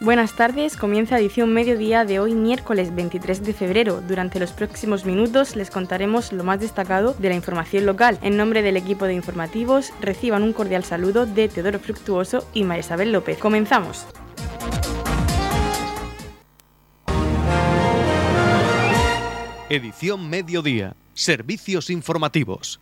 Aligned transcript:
Buenas 0.00 0.34
tardes, 0.34 0.76
comienza 0.76 1.18
edición 1.18 1.52
mediodía 1.52 2.04
de 2.04 2.20
hoy 2.20 2.32
miércoles 2.32 2.94
23 2.94 3.42
de 3.42 3.52
febrero. 3.52 4.00
Durante 4.00 4.38
los 4.38 4.52
próximos 4.52 5.04
minutos 5.04 5.56
les 5.56 5.70
contaremos 5.70 6.32
lo 6.32 6.44
más 6.44 6.60
destacado 6.60 7.14
de 7.14 7.28
la 7.28 7.34
información 7.34 7.84
local. 7.84 8.16
En 8.22 8.36
nombre 8.36 8.62
del 8.62 8.76
equipo 8.76 9.06
de 9.06 9.14
informativos 9.14 9.92
reciban 10.00 10.44
un 10.44 10.52
cordial 10.52 10.84
saludo 10.84 11.26
de 11.26 11.48
Teodoro 11.48 11.80
Fructuoso 11.80 12.48
y 12.54 12.62
María 12.62 12.82
Isabel 12.82 13.10
López. 13.10 13.38
Comenzamos. 13.38 14.06
Edición 19.68 20.30
Mediodía. 20.30 20.94
Servicios 21.12 21.90
informativos. 21.90 22.80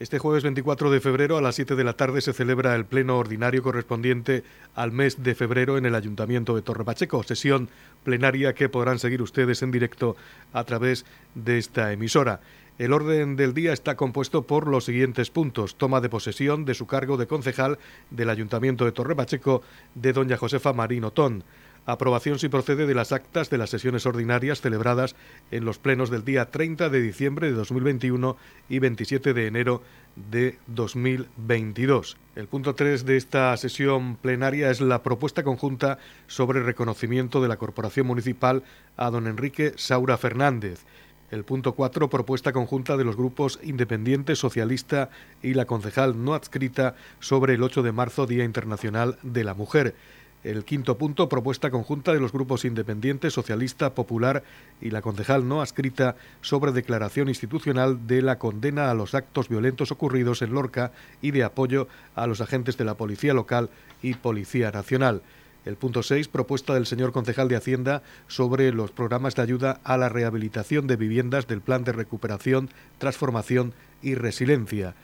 Este 0.00 0.18
jueves 0.18 0.42
24 0.44 0.90
de 0.90 0.98
febrero 0.98 1.36
a 1.36 1.42
las 1.42 1.56
7 1.56 1.76
de 1.76 1.84
la 1.84 1.92
tarde 1.92 2.22
se 2.22 2.32
celebra 2.32 2.74
el 2.74 2.86
pleno 2.86 3.18
ordinario 3.18 3.62
correspondiente 3.62 4.44
al 4.74 4.92
mes 4.92 5.22
de 5.22 5.34
febrero 5.34 5.76
en 5.76 5.84
el 5.84 5.94
Ayuntamiento 5.94 6.56
de 6.56 6.62
Torre 6.62 6.86
Pacheco, 6.86 7.22
sesión 7.22 7.68
plenaria 8.02 8.54
que 8.54 8.70
podrán 8.70 8.98
seguir 8.98 9.20
ustedes 9.20 9.60
en 9.60 9.70
directo 9.70 10.16
a 10.54 10.64
través 10.64 11.04
de 11.34 11.58
esta 11.58 11.92
emisora. 11.92 12.40
El 12.78 12.94
orden 12.94 13.36
del 13.36 13.52
día 13.52 13.74
está 13.74 13.94
compuesto 13.94 14.46
por 14.46 14.68
los 14.68 14.86
siguientes 14.86 15.30
puntos. 15.30 15.76
Toma 15.76 16.00
de 16.00 16.08
posesión 16.08 16.64
de 16.64 16.72
su 16.72 16.86
cargo 16.86 17.18
de 17.18 17.26
concejal 17.26 17.78
del 18.08 18.30
Ayuntamiento 18.30 18.86
de 18.86 18.92
Torre 18.92 19.14
Pacheco 19.14 19.60
de 19.94 20.14
doña 20.14 20.38
Josefa 20.38 20.72
Marín 20.72 21.04
Otón 21.04 21.44
Aprobación 21.86 22.38
si 22.38 22.48
procede 22.48 22.86
de 22.86 22.94
las 22.94 23.10
actas 23.10 23.50
de 23.50 23.58
las 23.58 23.70
sesiones 23.70 24.06
ordinarias 24.06 24.60
celebradas 24.60 25.16
en 25.50 25.64
los 25.64 25.78
plenos 25.78 26.10
del 26.10 26.24
día 26.24 26.50
30 26.50 26.88
de 26.88 27.00
diciembre 27.00 27.48
de 27.48 27.54
2021 27.54 28.36
y 28.68 28.78
27 28.78 29.32
de 29.32 29.46
enero 29.46 29.82
de 30.30 30.58
2022. 30.66 32.16
El 32.36 32.46
punto 32.48 32.74
3 32.74 33.04
de 33.06 33.16
esta 33.16 33.56
sesión 33.56 34.16
plenaria 34.16 34.70
es 34.70 34.80
la 34.80 35.02
propuesta 35.02 35.42
conjunta 35.42 35.98
sobre 36.26 36.62
reconocimiento 36.62 37.40
de 37.40 37.48
la 37.48 37.56
Corporación 37.56 38.06
Municipal 38.06 38.62
a 38.96 39.10
don 39.10 39.26
Enrique 39.26 39.72
Saura 39.76 40.18
Fernández. 40.18 40.84
El 41.30 41.44
punto 41.44 41.74
4, 41.74 42.10
propuesta 42.10 42.52
conjunta 42.52 42.96
de 42.96 43.04
los 43.04 43.16
grupos 43.16 43.60
Independiente, 43.62 44.34
Socialista 44.34 45.10
y 45.42 45.54
la 45.54 45.64
concejal 45.64 46.24
no 46.24 46.34
adscrita 46.34 46.96
sobre 47.20 47.54
el 47.54 47.62
8 47.62 47.82
de 47.82 47.92
marzo, 47.92 48.26
Día 48.26 48.44
Internacional 48.44 49.16
de 49.22 49.44
la 49.44 49.54
Mujer. 49.54 49.94
El 50.42 50.64
quinto 50.64 50.96
punto, 50.96 51.28
propuesta 51.28 51.70
conjunta 51.70 52.14
de 52.14 52.20
los 52.20 52.32
grupos 52.32 52.64
Independiente, 52.64 53.30
Socialista, 53.30 53.94
Popular 53.94 54.42
y 54.80 54.88
la 54.88 55.02
concejal 55.02 55.46
no 55.46 55.60
adscrita 55.60 56.16
sobre 56.40 56.72
declaración 56.72 57.28
institucional 57.28 58.06
de 58.06 58.22
la 58.22 58.38
condena 58.38 58.90
a 58.90 58.94
los 58.94 59.14
actos 59.14 59.50
violentos 59.50 59.92
ocurridos 59.92 60.40
en 60.40 60.54
Lorca 60.54 60.92
y 61.20 61.32
de 61.32 61.44
apoyo 61.44 61.88
a 62.14 62.26
los 62.26 62.40
agentes 62.40 62.78
de 62.78 62.86
la 62.86 62.94
Policía 62.94 63.34
Local 63.34 63.68
y 64.00 64.14
Policía 64.14 64.70
Nacional. 64.70 65.20
El 65.66 65.76
punto 65.76 66.02
6, 66.02 66.28
propuesta 66.28 66.72
del 66.72 66.86
señor 66.86 67.12
concejal 67.12 67.48
de 67.48 67.56
Hacienda 67.56 68.02
sobre 68.26 68.72
los 68.72 68.92
programas 68.92 69.34
de 69.34 69.42
ayuda 69.42 69.78
a 69.84 69.98
la 69.98 70.08
rehabilitación 70.08 70.86
de 70.86 70.96
viviendas 70.96 71.48
del 71.48 71.60
Plan 71.60 71.84
de 71.84 71.92
Recuperación, 71.92 72.70
Transformación 72.96 73.74
y 74.00 74.14
Resiliencia. 74.14 74.94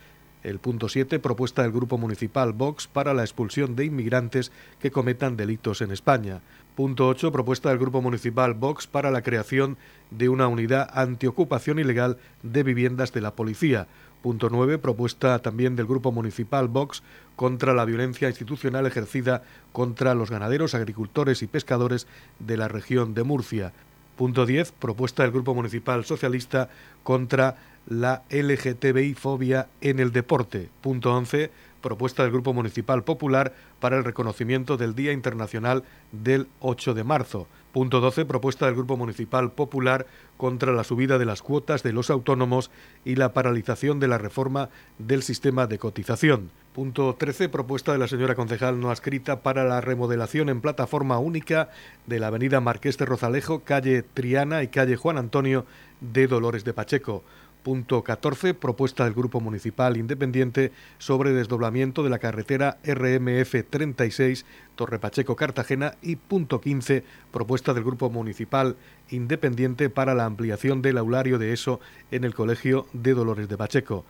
El 0.43 0.59
punto 0.59 0.89
7, 0.89 1.19
propuesta 1.19 1.63
del 1.63 1.73
Grupo 1.73 1.99
Municipal 1.99 2.53
Vox 2.53 2.87
para 2.87 3.15
la 3.15 3.23
expulsión 3.23 3.75
de 3.75 3.85
inmigrantes 3.85 4.53
que 4.79 4.91
cometan 4.91 5.37
delitos 5.37 5.81
en 5.81 5.91
España. 5.91 6.41
Punto 6.77 7.09
8, 7.09 7.33
propuesta 7.33 7.71
del 7.71 7.79
Grupo 7.79 8.03
Municipal 8.03 8.55
Vox 8.55 8.87
para 8.87 9.11
la 9.11 9.23
creación 9.23 9.77
de 10.11 10.29
una 10.29 10.47
unidad 10.47 10.91
antiocupación 10.93 11.79
ilegal 11.79 12.19
de 12.43 12.63
viviendas 12.63 13.13
de 13.13 13.23
la 13.23 13.35
policía. 13.35 13.89
Punto 14.23 14.51
9, 14.51 14.79
propuesta 14.79 15.39
también 15.41 15.75
del 15.75 15.87
Grupo 15.87 16.13
Municipal 16.13 16.69
Vox 16.69 17.03
contra 17.35 17.75
la 17.75 17.85
violencia 17.85 18.29
institucional 18.29 18.87
ejercida 18.87 19.43
contra 19.73 20.15
los 20.15 20.31
ganaderos, 20.31 20.75
agricultores 20.75 21.43
y 21.43 21.47
pescadores 21.47 22.07
de 22.39 22.57
la 22.57 22.69
región 22.69 23.15
de 23.15 23.23
Murcia. 23.23 23.73
Punto 24.17 24.47
10, 24.47 24.73
propuesta 24.73 25.23
del 25.23 25.33
Grupo 25.33 25.55
Municipal 25.55 26.05
Socialista 26.05 26.71
contra 27.03 27.57
la 27.87 28.23
LGTBI-fobia 28.31 29.69
en 29.81 30.01
el 30.01 30.13
deporte. 30.13 30.69
Punto 30.81 31.15
11. 31.15 31.51
Propuesta 31.81 32.23
del 32.23 32.33
Grupo 32.33 32.53
Municipal 32.53 33.05
Popular 33.05 33.55
para 33.79 33.97
el 33.97 34.05
reconocimiento 34.05 34.77
del 34.77 34.95
Día 34.95 35.13
Internacional 35.13 35.85
del 36.11 36.49
8 36.61 36.95
de 36.95 37.05
marzo. 37.05 37.47
Punto 37.73 38.01
12. 38.01 38.25
Propuesta 38.25 38.67
del 38.67 38.75
Grupo 38.75 38.97
Municipal 38.97 39.53
Popular 39.53 40.07
contra 40.37 40.73
la 40.73 40.83
subida 40.83 41.19
de 41.19 41.27
las 41.27 41.43
cuotas 41.43 41.83
de 41.83 41.93
los 41.93 42.11
autónomos 42.11 42.71
y 43.05 43.15
la 43.15 43.33
paralización 43.33 44.01
de 44.01 44.09
la 44.09 44.19
reforma 44.19 44.71
del 44.99 45.23
sistema 45.23 45.67
de 45.67 45.79
cotización. 45.79 46.51
Punto 46.73 47.15
13. 47.17 47.49
Propuesta 47.49 47.93
de 47.93 47.99
la 47.99 48.09
señora 48.09 48.35
concejal 48.35 48.81
no 48.81 48.91
adscrita 48.91 49.41
para 49.43 49.65
la 49.65 49.81
remodelación 49.81 50.49
en 50.49 50.61
plataforma 50.61 51.19
única 51.19 51.71
de 52.07 52.19
la 52.19 52.29
avenida 52.29 52.61
Marqués 52.61 52.99
de 52.99 53.05
Rozalejo, 53.05 53.61
calle 53.61 54.03
Triana 54.03 54.63
y 54.63 54.69
calle 54.69 54.97
Juan 54.97 55.19
Antonio 55.19 55.67
de 56.01 56.27
Dolores 56.27 56.65
de 56.65 56.75
Pacheco. 56.75 57.23
Punto 57.67 58.05
14. 58.05 58.55
Propuesta 58.55 59.03
del 59.03 59.13
Grupo 59.13 59.41
Municipal 59.41 59.97
Independiente 59.97 60.71
sobre 60.99 61.33
desdoblamiento 61.33 62.05
de 62.05 62.11
la 62.11 62.21
carretera 62.21 62.79
RMF 62.85 63.57
36 63.69 64.47
Torre 64.77 65.01
Pacheco 65.01 65.35
Cartagena. 65.35 65.95
Y 66.01 66.15
punto 66.15 66.61
15. 66.61 67.03
Propuesta 67.33 67.75
del 67.75 67.83
Grupo 67.83 68.09
Municipal 68.09 68.77
Independiente 69.11 69.91
para 69.91 70.15
la 70.15 70.27
ampliación 70.27 70.81
del 70.81 70.97
aulario 70.97 71.39
de 71.39 71.53
ESO 71.53 71.81
en 72.13 72.23
el 72.23 72.37
Colegio 72.37 72.87
de 72.93 73.15
Dolores 73.15 73.49
de 73.49 73.57
Pacheco. 73.57 74.05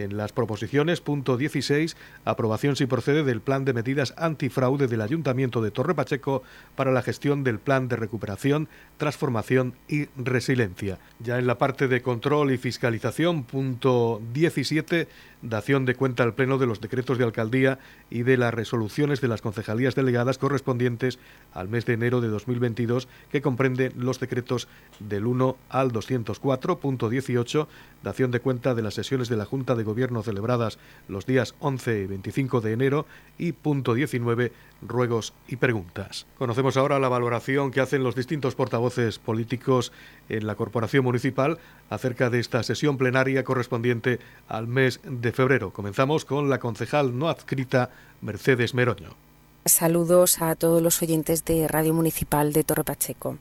En 0.00 0.16
las 0.16 0.32
proposiciones, 0.32 1.02
punto 1.02 1.36
16, 1.36 1.94
aprobación 2.24 2.74
si 2.74 2.86
procede 2.86 3.22
del 3.22 3.42
plan 3.42 3.66
de 3.66 3.74
medidas 3.74 4.14
antifraude 4.16 4.86
del 4.86 5.02
Ayuntamiento 5.02 5.60
de 5.60 5.70
Torre 5.70 5.94
Pacheco 5.94 6.42
para 6.74 6.90
la 6.90 7.02
gestión 7.02 7.44
del 7.44 7.58
plan 7.58 7.86
de 7.86 7.96
recuperación, 7.96 8.68
transformación 8.96 9.74
y 9.88 10.06
resiliencia. 10.16 10.98
Ya 11.18 11.38
en 11.38 11.46
la 11.46 11.58
parte 11.58 11.86
de 11.86 12.00
control 12.00 12.50
y 12.50 12.56
fiscalización, 12.56 13.44
punto 13.44 14.22
17, 14.32 15.06
dación 15.42 15.84
de 15.84 15.94
cuenta 15.94 16.22
al 16.22 16.34
Pleno 16.34 16.56
de 16.56 16.66
los 16.66 16.80
decretos 16.80 17.18
de 17.18 17.24
alcaldía 17.24 17.78
y 18.08 18.22
de 18.22 18.38
las 18.38 18.54
resoluciones 18.54 19.20
de 19.20 19.28
las 19.28 19.42
concejalías 19.42 19.94
delegadas 19.94 20.38
correspondientes 20.38 21.18
al 21.52 21.68
mes 21.68 21.84
de 21.84 21.92
enero 21.94 22.22
de 22.22 22.28
2022, 22.28 23.06
que 23.30 23.42
comprende 23.42 23.92
los 23.96 24.18
decretos 24.18 24.66
del 24.98 25.26
1 25.26 25.56
al 25.68 25.92
204.18, 25.92 27.66
dación 28.02 28.30
de 28.30 28.40
cuenta 28.40 28.74
de 28.74 28.82
las 28.82 28.94
sesiones 28.94 29.28
de 29.28 29.36
la 29.36 29.44
Junta 29.44 29.74
de 29.74 29.84
Gobierno 29.90 30.22
celebradas 30.22 30.78
los 31.08 31.26
días 31.26 31.56
11 31.58 32.02
y 32.02 32.06
25 32.06 32.60
de 32.60 32.72
enero 32.72 33.06
y 33.38 33.50
punto 33.50 33.94
19, 33.94 34.52
ruegos 34.82 35.34
y 35.48 35.56
preguntas. 35.56 36.26
Conocemos 36.38 36.76
ahora 36.76 37.00
la 37.00 37.08
valoración 37.08 37.72
que 37.72 37.80
hacen 37.80 38.04
los 38.04 38.14
distintos 38.14 38.54
portavoces 38.54 39.18
políticos 39.18 39.90
en 40.28 40.46
la 40.46 40.54
Corporación 40.54 41.02
Municipal 41.02 41.58
acerca 41.88 42.30
de 42.30 42.38
esta 42.38 42.62
sesión 42.62 42.98
plenaria 42.98 43.42
correspondiente 43.42 44.20
al 44.46 44.68
mes 44.68 45.00
de 45.02 45.32
febrero. 45.32 45.72
Comenzamos 45.72 46.24
con 46.24 46.48
la 46.48 46.60
concejal 46.60 47.18
no 47.18 47.28
adscrita 47.28 47.90
Mercedes 48.20 48.72
Meroño. 48.72 49.16
Saludos 49.64 50.40
a 50.40 50.54
todos 50.54 50.80
los 50.80 51.02
oyentes 51.02 51.44
de 51.44 51.66
Radio 51.66 51.94
Municipal 51.94 52.52
de 52.52 52.62
Torre 52.62 52.84
Pacheco. 52.84 53.38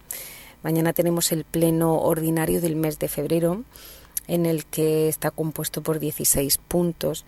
Mañana 0.64 0.94
tenemos 0.94 1.32
el 1.32 1.46
pleno 1.46 2.00
ordinario 2.00 2.60
del 2.60 2.76
mes 2.76 2.98
de 2.98 3.08
febrero 3.08 3.64
en 4.30 4.46
el 4.46 4.66
que 4.66 5.10
está 5.10 5.32
compuesto 5.32 5.82
por 5.82 6.00
16 6.00 6.60
puntos 6.60 7.26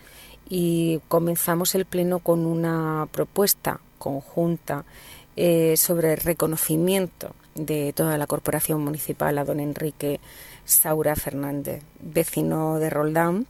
y 0.47 0.99
comenzamos 1.07 1.75
el 1.75 1.85
pleno 1.85 2.19
con 2.19 2.45
una 2.45 3.07
propuesta 3.11 3.81
conjunta 3.97 4.85
eh, 5.35 5.75
sobre 5.77 6.13
el 6.13 6.19
reconocimiento 6.19 7.33
de 7.55 7.91
toda 7.93 8.17
la 8.17 8.27
corporación 8.27 8.83
municipal 8.83 9.37
a 9.37 9.45
don 9.45 9.59
Enrique 9.59 10.19
Saura 10.63 11.15
Fernández, 11.15 11.83
vecino 11.99 12.79
de 12.79 12.89
Roldán, 12.89 13.47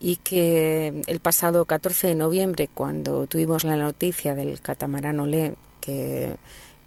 y 0.00 0.16
que 0.16 1.02
el 1.06 1.20
pasado 1.20 1.64
14 1.64 2.08
de 2.08 2.14
noviembre, 2.14 2.68
cuando 2.72 3.26
tuvimos 3.26 3.64
la 3.64 3.76
noticia 3.76 4.34
del 4.34 4.60
catamarán 4.60 5.20
Olé 5.20 5.54
que, 5.80 6.36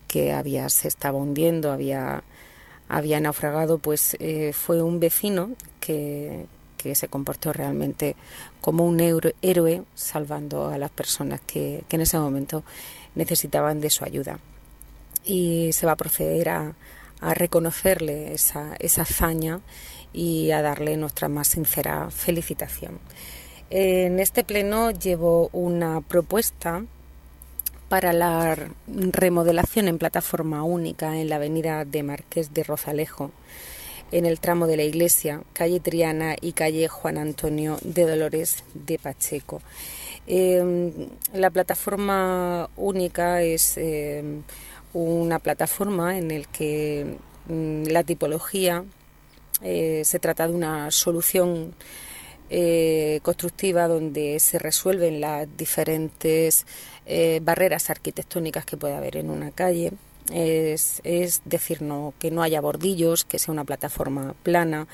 que 0.07 0.33
había, 0.33 0.69
se 0.69 0.87
estaba 0.87 1.17
hundiendo, 1.17 1.71
había, 1.71 2.23
había 2.91 3.21
naufragado, 3.21 3.77
pues 3.77 4.17
eh, 4.19 4.51
fue 4.51 4.83
un 4.83 4.99
vecino 4.99 5.51
que, 5.79 6.45
que 6.75 6.93
se 6.93 7.07
comportó 7.07 7.53
realmente 7.53 8.17
como 8.59 8.85
un 8.85 8.99
héroe 8.99 9.83
salvando 9.95 10.67
a 10.67 10.77
las 10.77 10.91
personas 10.91 11.39
que, 11.39 11.85
que 11.87 11.95
en 11.95 12.01
ese 12.01 12.19
momento 12.19 12.63
necesitaban 13.15 13.79
de 13.79 13.89
su 13.89 14.03
ayuda. 14.03 14.39
Y 15.23 15.71
se 15.71 15.85
va 15.85 15.93
a 15.93 15.95
proceder 15.95 16.49
a, 16.49 16.75
a 17.21 17.33
reconocerle 17.33 18.33
esa, 18.33 18.75
esa 18.79 19.03
hazaña 19.03 19.61
y 20.11 20.51
a 20.51 20.61
darle 20.61 20.97
nuestra 20.97 21.29
más 21.29 21.47
sincera 21.47 22.09
felicitación. 22.11 22.99
En 23.69 24.19
este 24.19 24.43
pleno 24.43 24.91
llevo 24.91 25.49
una 25.53 26.01
propuesta 26.01 26.83
para 27.91 28.13
la 28.13 28.55
remodelación 28.87 29.89
en 29.89 29.97
plataforma 29.97 30.63
única 30.63 31.19
en 31.19 31.27
la 31.27 31.35
avenida 31.35 31.83
de 31.83 32.03
Marqués 32.03 32.53
de 32.53 32.63
Rozalejo, 32.63 33.31
en 34.13 34.25
el 34.25 34.39
tramo 34.39 34.65
de 34.65 34.77
la 34.77 34.83
iglesia, 34.83 35.41
calle 35.51 35.81
Triana 35.81 36.37
y 36.39 36.53
calle 36.53 36.87
Juan 36.87 37.17
Antonio 37.17 37.79
de 37.83 38.05
Dolores 38.05 38.63
de 38.73 38.97
Pacheco. 38.97 39.61
Em, 40.25 40.93
la 41.33 41.49
plataforma 41.49 42.69
única 42.77 43.41
es 43.41 43.75
em, 43.75 44.43
una 44.93 45.39
plataforma 45.39 46.17
en 46.17 46.29
la 46.29 46.47
que 46.47 47.17
mm, 47.49 47.87
la 47.87 48.05
tipología 48.05 48.85
eh, 49.61 50.03
se 50.05 50.19
trata 50.19 50.47
de 50.47 50.53
una 50.53 50.91
solución 50.91 51.75
eh, 52.53 53.19
constructiva 53.21 53.87
donde 53.87 54.39
se 54.39 54.59
resuelven 54.59 55.21
las 55.21 55.47
diferentes 55.57 56.65
eh, 57.05 57.39
barreras 57.43 57.89
arquitectónicas 57.89 58.65
que 58.65 58.77
puede 58.77 58.95
haber 58.95 59.17
en 59.17 59.29
una 59.29 59.51
calle. 59.51 59.91
Es, 60.31 61.01
decir, 61.45 61.81
no, 61.81 62.13
que 62.19 62.31
no 62.31 62.43
haya 62.43 62.61
bordillos, 62.61 63.25
que 63.25 63.39
sea 63.39 63.51
una 63.51 63.65
plataforma 63.65 64.35
plana, 64.43 64.87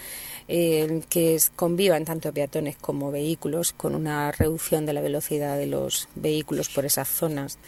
que 0.48 1.40
convivan 1.56 2.06
tanto 2.06 2.34
peatones 2.34 2.78
como 2.78 3.12
vehículos, 3.12 3.74
con 3.74 3.94
una 3.94 4.32
reducción 4.32 4.86
de 4.86 4.94
la 4.94 5.02
velocidad 5.02 5.58
de 5.58 5.68
los 5.68 6.08
vehículos 6.16 6.70
por 6.70 6.86
esas 6.86 7.10
zonas, 7.10 7.60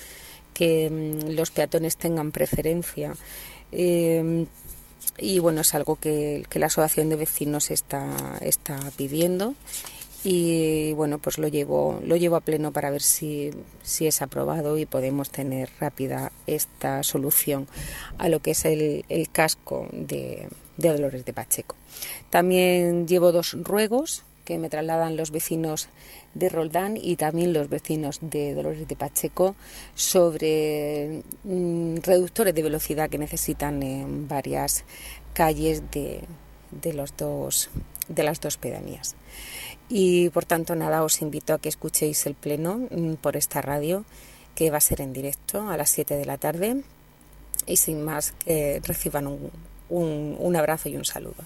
que 0.53 0.89
mm, 0.89 1.31
los 1.31 1.51
peatones 1.51 1.97
tengan 1.97 2.31
preferencia. 2.31 3.13
Eh, 3.71 4.45
y 5.17 5.39
bueno, 5.39 5.61
es 5.61 5.73
algo 5.75 5.95
que, 5.95 6.45
la 6.53 6.67
Asociación 6.67 7.09
de 7.09 7.15
Vecinos 7.15 7.71
está, 7.71 8.37
está 8.41 8.79
pidiendo 8.95 9.55
y 10.23 10.93
bueno, 10.93 11.17
pues 11.19 11.37
lo 11.37 11.47
llevo, 11.47 12.01
lo 12.03 12.15
llevo 12.17 12.35
a 12.35 12.41
pleno 12.41 12.71
para 12.73 12.89
ver 12.89 13.01
si, 13.01 13.51
si 13.83 14.07
es 14.07 14.21
aprobado 14.21 14.77
y 14.77 14.85
podemos 14.85 15.29
tener 15.29 15.69
rápida 15.79 16.31
esta 16.45 17.03
solución 17.03 17.67
a 18.17 18.27
lo 18.27 18.41
que 18.41 18.51
es 18.51 18.65
el, 18.65 19.05
casco 19.31 19.87
de, 19.91 20.49
de 20.77 20.89
Dolores 20.89 21.23
de 21.23 21.33
Pacheco. 21.33 21.75
También 22.29 23.07
llevo 23.07 23.31
dos 23.31 23.55
ruegos 23.63 24.23
que 24.43 24.57
me 24.57 24.69
trasladan 24.69 25.15
los 25.15 25.29
vecinos 25.29 25.89
de 26.33 26.49
Roldán 26.49 26.97
y 26.97 27.17
también 27.17 27.53
los 27.53 27.69
vecinos 27.69 28.17
de 28.19 28.55
Dolores 28.55 28.87
de 28.87 28.95
Pacheco 28.95 29.55
sobre 29.93 31.21
mm, 31.43 31.97
reductores 31.97 32.55
de 32.55 32.63
velocidad 32.63 33.11
que 33.11 33.19
necesitan 33.19 33.83
en 33.83 34.27
varias 34.27 34.85
calles 35.33 35.83
de, 35.91 36.21
de, 36.71 36.93
los 36.93 37.15
dos, 37.15 37.69
de 38.07 38.23
las 38.23 38.41
dos 38.41 38.57
pedanías. 38.57 39.15
Y 39.89 40.29
por 40.29 40.45
tanto, 40.45 40.75
nada, 40.75 41.03
os 41.03 41.21
invito 41.21 41.53
a 41.53 41.59
que 41.59 41.67
escuchéis 41.67 42.25
el 42.27 42.35
pleno 42.35 42.87
mm, 42.91 43.15
por 43.15 43.35
esta 43.35 43.61
radio, 43.61 44.05
que 44.55 44.69
va 44.69 44.77
a 44.77 44.81
ser 44.81 45.01
en 45.01 45.13
directo 45.13 45.69
a 45.69 45.77
las 45.77 45.89
7 45.89 46.15
de 46.15 46.25
la 46.25 46.37
tarde. 46.37 46.83
Y 47.65 47.77
sin 47.77 48.03
más, 48.05 48.33
que 48.45 48.81
reciban 48.85 49.27
un, 49.27 49.51
un, 49.89 50.35
un 50.39 50.55
abrazo 50.55 50.89
y 50.89 50.95
un 50.95 51.05
saludo. 51.05 51.43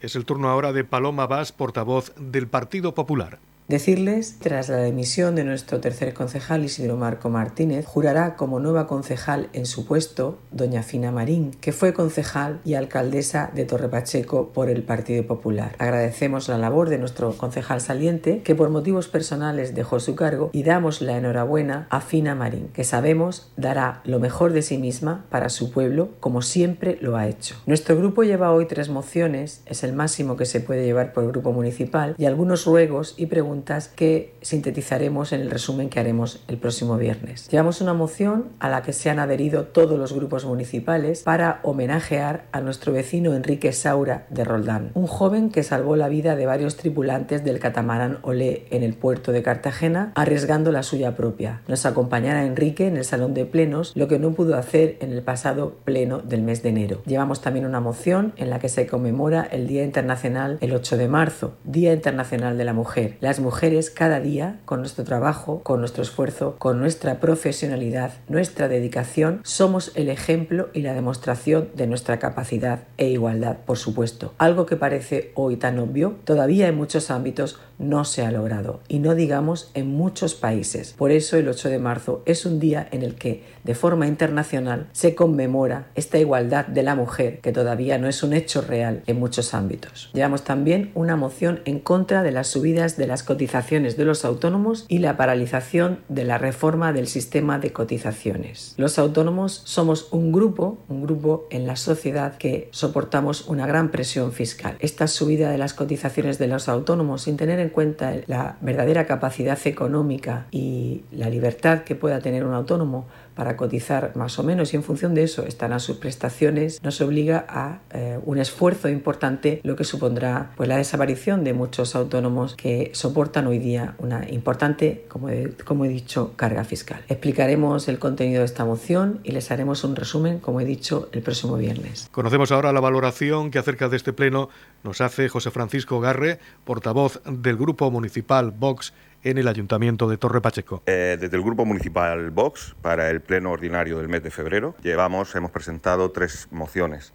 Es 0.00 0.16
el 0.16 0.24
turno 0.24 0.48
ahora 0.48 0.72
de 0.72 0.84
Paloma 0.84 1.26
Vaz, 1.26 1.52
portavoz 1.52 2.12
del 2.16 2.46
Partido 2.46 2.94
Popular. 2.94 3.38
Decirles, 3.68 4.38
tras 4.40 4.68
la 4.68 4.82
dimisión 4.82 5.36
de 5.36 5.44
nuestro 5.44 5.80
tercer 5.80 6.14
concejal 6.14 6.64
Isidro 6.64 6.96
Marco 6.96 7.30
Martínez, 7.30 7.86
jurará 7.86 8.34
como 8.34 8.58
nueva 8.58 8.88
concejal 8.88 9.48
en 9.52 9.66
su 9.66 9.86
puesto 9.86 10.38
doña 10.50 10.82
Fina 10.82 11.12
Marín, 11.12 11.52
que 11.60 11.70
fue 11.70 11.94
concejal 11.94 12.60
y 12.64 12.74
alcaldesa 12.74 13.52
de 13.54 13.64
Torre 13.64 13.88
Pacheco 13.88 14.48
por 14.48 14.68
el 14.68 14.82
Partido 14.82 15.24
Popular. 15.26 15.76
Agradecemos 15.78 16.48
la 16.48 16.58
labor 16.58 16.88
de 16.88 16.98
nuestro 16.98 17.36
concejal 17.38 17.80
saliente, 17.80 18.42
que 18.42 18.56
por 18.56 18.68
motivos 18.68 19.06
personales 19.06 19.76
dejó 19.76 20.00
su 20.00 20.16
cargo, 20.16 20.50
y 20.52 20.64
damos 20.64 21.00
la 21.00 21.16
enhorabuena 21.16 21.86
a 21.88 22.00
Fina 22.00 22.34
Marín, 22.34 22.68
que 22.74 22.82
sabemos 22.82 23.52
dará 23.56 24.02
lo 24.04 24.18
mejor 24.18 24.52
de 24.52 24.62
sí 24.62 24.76
misma 24.76 25.24
para 25.30 25.48
su 25.48 25.70
pueblo, 25.70 26.10
como 26.18 26.42
siempre 26.42 26.98
lo 27.00 27.16
ha 27.16 27.28
hecho. 27.28 27.54
Nuestro 27.66 27.96
grupo 27.96 28.24
lleva 28.24 28.52
hoy 28.52 28.66
tres 28.66 28.88
mociones, 28.88 29.62
es 29.66 29.84
el 29.84 29.92
máximo 29.92 30.36
que 30.36 30.46
se 30.46 30.60
puede 30.60 30.84
llevar 30.84 31.12
por 31.12 31.28
grupo 31.28 31.52
municipal, 31.52 32.16
y 32.18 32.24
algunos 32.24 32.66
ruegos 32.66 33.14
y 33.16 33.26
preguntas 33.26 33.51
que 33.94 34.34
sintetizaremos 34.40 35.32
en 35.32 35.40
el 35.40 35.50
resumen 35.50 35.88
que 35.88 36.00
haremos 36.00 36.42
el 36.48 36.56
próximo 36.56 36.96
viernes. 36.96 37.48
Llevamos 37.48 37.80
una 37.80 37.92
moción 37.92 38.46
a 38.60 38.68
la 38.68 38.82
que 38.82 38.92
se 38.92 39.10
han 39.10 39.18
adherido 39.18 39.64
todos 39.64 39.98
los 39.98 40.12
grupos 40.12 40.44
municipales 40.44 41.22
para 41.22 41.60
homenajear 41.62 42.46
a 42.52 42.60
nuestro 42.60 42.92
vecino 42.92 43.34
Enrique 43.34 43.72
Saura 43.72 44.26
de 44.30 44.44
Roldán, 44.44 44.90
un 44.94 45.06
joven 45.06 45.50
que 45.50 45.62
salvó 45.62 45.96
la 45.96 46.08
vida 46.08 46.34
de 46.34 46.46
varios 46.46 46.76
tripulantes 46.76 47.44
del 47.44 47.58
catamarán 47.58 48.18
Olé 48.22 48.66
en 48.70 48.82
el 48.82 48.94
puerto 48.94 49.32
de 49.32 49.42
Cartagena, 49.42 50.12
arriesgando 50.14 50.72
la 50.72 50.82
suya 50.82 51.14
propia. 51.14 51.60
Nos 51.68 51.84
acompañará 51.84 52.44
Enrique 52.44 52.86
en 52.86 52.96
el 52.96 53.04
salón 53.04 53.34
de 53.34 53.44
plenos, 53.44 53.92
lo 53.94 54.08
que 54.08 54.18
no 54.18 54.32
pudo 54.32 54.56
hacer 54.56 54.96
en 55.00 55.12
el 55.12 55.22
pasado 55.22 55.76
pleno 55.84 56.20
del 56.20 56.42
mes 56.42 56.62
de 56.62 56.70
enero. 56.70 57.02
Llevamos 57.06 57.40
también 57.42 57.66
una 57.66 57.80
moción 57.80 58.32
en 58.36 58.50
la 58.50 58.58
que 58.58 58.68
se 58.68 58.86
conmemora 58.86 59.46
el 59.50 59.66
Día 59.66 59.84
Internacional 59.84 60.58
el 60.60 60.72
8 60.72 60.96
de 60.96 61.08
marzo, 61.08 61.54
Día 61.64 61.92
Internacional 61.92 62.56
de 62.56 62.64
la 62.64 62.72
Mujer. 62.72 63.16
Las 63.20 63.40
mujeres 63.42 63.90
cada 63.90 64.20
día, 64.20 64.58
con 64.64 64.80
nuestro 64.80 65.04
trabajo, 65.04 65.60
con 65.62 65.80
nuestro 65.80 66.02
esfuerzo, 66.02 66.56
con 66.58 66.80
nuestra 66.80 67.20
profesionalidad, 67.20 68.12
nuestra 68.28 68.68
dedicación, 68.68 69.40
somos 69.44 69.92
el 69.94 70.08
ejemplo 70.08 70.68
y 70.72 70.80
la 70.82 70.94
demostración 70.94 71.68
de 71.74 71.86
nuestra 71.86 72.18
capacidad 72.18 72.84
e 72.96 73.08
igualdad, 73.10 73.58
por 73.66 73.76
supuesto. 73.76 74.32
Algo 74.38 74.64
que 74.64 74.76
parece 74.76 75.32
hoy 75.34 75.56
tan 75.56 75.78
obvio, 75.78 76.16
todavía 76.24 76.68
en 76.68 76.76
muchos 76.76 77.10
ámbitos 77.10 77.60
no 77.82 78.04
se 78.04 78.24
ha 78.24 78.30
logrado, 78.30 78.80
y 78.88 78.98
no 78.98 79.14
digamos 79.14 79.70
en 79.74 79.88
muchos 79.88 80.34
países. 80.34 80.94
Por 80.96 81.10
eso 81.10 81.36
el 81.36 81.48
8 81.48 81.68
de 81.68 81.78
marzo 81.78 82.22
es 82.26 82.46
un 82.46 82.60
día 82.60 82.88
en 82.90 83.02
el 83.02 83.14
que, 83.14 83.44
de 83.64 83.74
forma 83.74 84.06
internacional, 84.06 84.88
se 84.92 85.14
conmemora 85.14 85.88
esta 85.94 86.18
igualdad 86.18 86.66
de 86.66 86.82
la 86.82 86.94
mujer, 86.94 87.40
que 87.40 87.52
todavía 87.52 87.98
no 87.98 88.08
es 88.08 88.22
un 88.22 88.32
hecho 88.32 88.60
real 88.62 89.02
en 89.06 89.18
muchos 89.18 89.54
ámbitos. 89.54 90.10
Llevamos 90.14 90.44
también 90.44 90.90
una 90.94 91.16
moción 91.16 91.60
en 91.64 91.78
contra 91.78 92.22
de 92.22 92.32
las 92.32 92.48
subidas 92.48 92.96
de 92.96 93.06
las 93.06 93.22
cotizaciones 93.22 93.96
de 93.96 94.04
los 94.04 94.24
autónomos 94.24 94.86
y 94.88 94.98
la 94.98 95.16
paralización 95.16 96.00
de 96.08 96.24
la 96.24 96.38
reforma 96.38 96.92
del 96.92 97.06
sistema 97.06 97.58
de 97.58 97.72
cotizaciones. 97.72 98.74
Los 98.76 98.98
autónomos 98.98 99.62
somos 99.64 100.08
un 100.12 100.32
grupo, 100.32 100.78
un 100.88 101.02
grupo 101.02 101.46
en 101.50 101.66
la 101.66 101.76
sociedad 101.76 102.36
que 102.36 102.68
soportamos 102.70 103.46
una 103.48 103.66
gran 103.66 103.90
presión 103.90 104.32
fiscal. 104.32 104.76
Esta 104.80 105.06
subida 105.06 105.50
de 105.50 105.58
las 105.58 105.74
cotizaciones 105.74 106.38
de 106.38 106.48
los 106.48 106.68
autónomos 106.68 107.22
sin 107.22 107.36
tener 107.36 107.58
en 107.58 107.68
cuenta 107.72 108.14
la 108.26 108.56
verdadera 108.60 109.06
capacidad 109.06 109.58
económica 109.64 110.46
y 110.50 111.02
la 111.10 111.28
libertad 111.28 111.82
que 111.82 111.94
pueda 111.94 112.20
tener 112.20 112.44
un 112.44 112.54
autónomo 112.54 113.06
para 113.34 113.56
cotizar 113.56 114.12
más 114.14 114.38
o 114.38 114.42
menos 114.42 114.72
y 114.72 114.76
en 114.76 114.82
función 114.82 115.14
de 115.14 115.24
eso 115.24 115.44
están 115.46 115.72
a 115.72 115.78
sus 115.78 115.96
prestaciones, 115.96 116.82
nos 116.82 117.00
obliga 117.00 117.44
a 117.48 117.80
eh, 117.90 118.18
un 118.24 118.38
esfuerzo 118.38 118.88
importante, 118.88 119.60
lo 119.64 119.76
que 119.76 119.84
supondrá 119.84 120.50
pues, 120.56 120.68
la 120.68 120.76
desaparición 120.76 121.44
de 121.44 121.52
muchos 121.52 121.94
autónomos 121.94 122.54
que 122.56 122.90
soportan 122.94 123.46
hoy 123.46 123.58
día 123.58 123.94
una 123.98 124.28
importante, 124.30 125.04
como 125.08 125.28
como 125.64 125.84
he 125.84 125.88
dicho, 125.88 126.32
carga 126.36 126.64
fiscal. 126.64 127.02
Explicaremos 127.08 127.88
el 127.88 127.98
contenido 127.98 128.40
de 128.40 128.46
esta 128.46 128.64
moción 128.64 129.20
y 129.22 129.32
les 129.32 129.50
haremos 129.50 129.84
un 129.84 129.96
resumen, 129.96 130.38
como 130.38 130.60
he 130.60 130.64
dicho, 130.64 131.08
el 131.12 131.22
próximo 131.22 131.56
viernes. 131.56 132.08
Conocemos 132.12 132.52
ahora 132.52 132.72
la 132.72 132.80
valoración 132.80 133.50
que 133.50 133.58
acerca 133.58 133.88
de 133.88 133.96
este 133.96 134.12
pleno 134.12 134.48
nos 134.84 135.00
hace 135.00 135.28
José 135.28 135.50
Francisco 135.50 136.00
Garre, 136.00 136.38
portavoz 136.64 137.20
del 137.24 137.56
Grupo 137.56 137.90
Municipal 137.90 138.50
Vox 138.50 138.92
en 139.24 139.38
el 139.38 139.48
Ayuntamiento 139.48 140.08
de 140.08 140.16
Torre 140.16 140.40
Pacheco. 140.40 140.82
Eh, 140.86 141.16
desde 141.20 141.36
el 141.36 141.42
Grupo 141.42 141.64
Municipal 141.64 142.30
Vox, 142.30 142.74
para 142.82 143.10
el 143.10 143.20
Pleno 143.20 143.50
Ordinario 143.50 143.98
del 143.98 144.08
mes 144.08 144.22
de 144.22 144.30
febrero, 144.30 144.74
llevamos, 144.82 145.34
hemos 145.34 145.50
presentado 145.50 146.10
tres 146.10 146.48
mociones. 146.50 147.12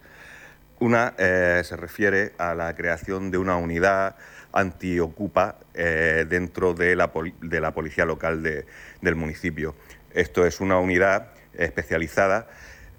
Una 0.80 1.14
eh, 1.18 1.60
se 1.64 1.76
refiere 1.76 2.32
a 2.38 2.54
la 2.54 2.74
creación 2.74 3.30
de 3.30 3.38
una 3.38 3.56
unidad 3.56 4.16
antiocupa 4.52 5.56
eh, 5.74 6.24
dentro 6.28 6.72
de 6.72 6.96
la, 6.96 7.10
de 7.42 7.60
la, 7.60 7.72
policía 7.72 8.04
local 8.04 8.42
del 8.42 9.14
municipio. 9.14 9.74
Esto 10.12 10.46
es 10.46 10.60
una 10.60 10.78
unidad 10.78 11.28
especializada 11.52 12.48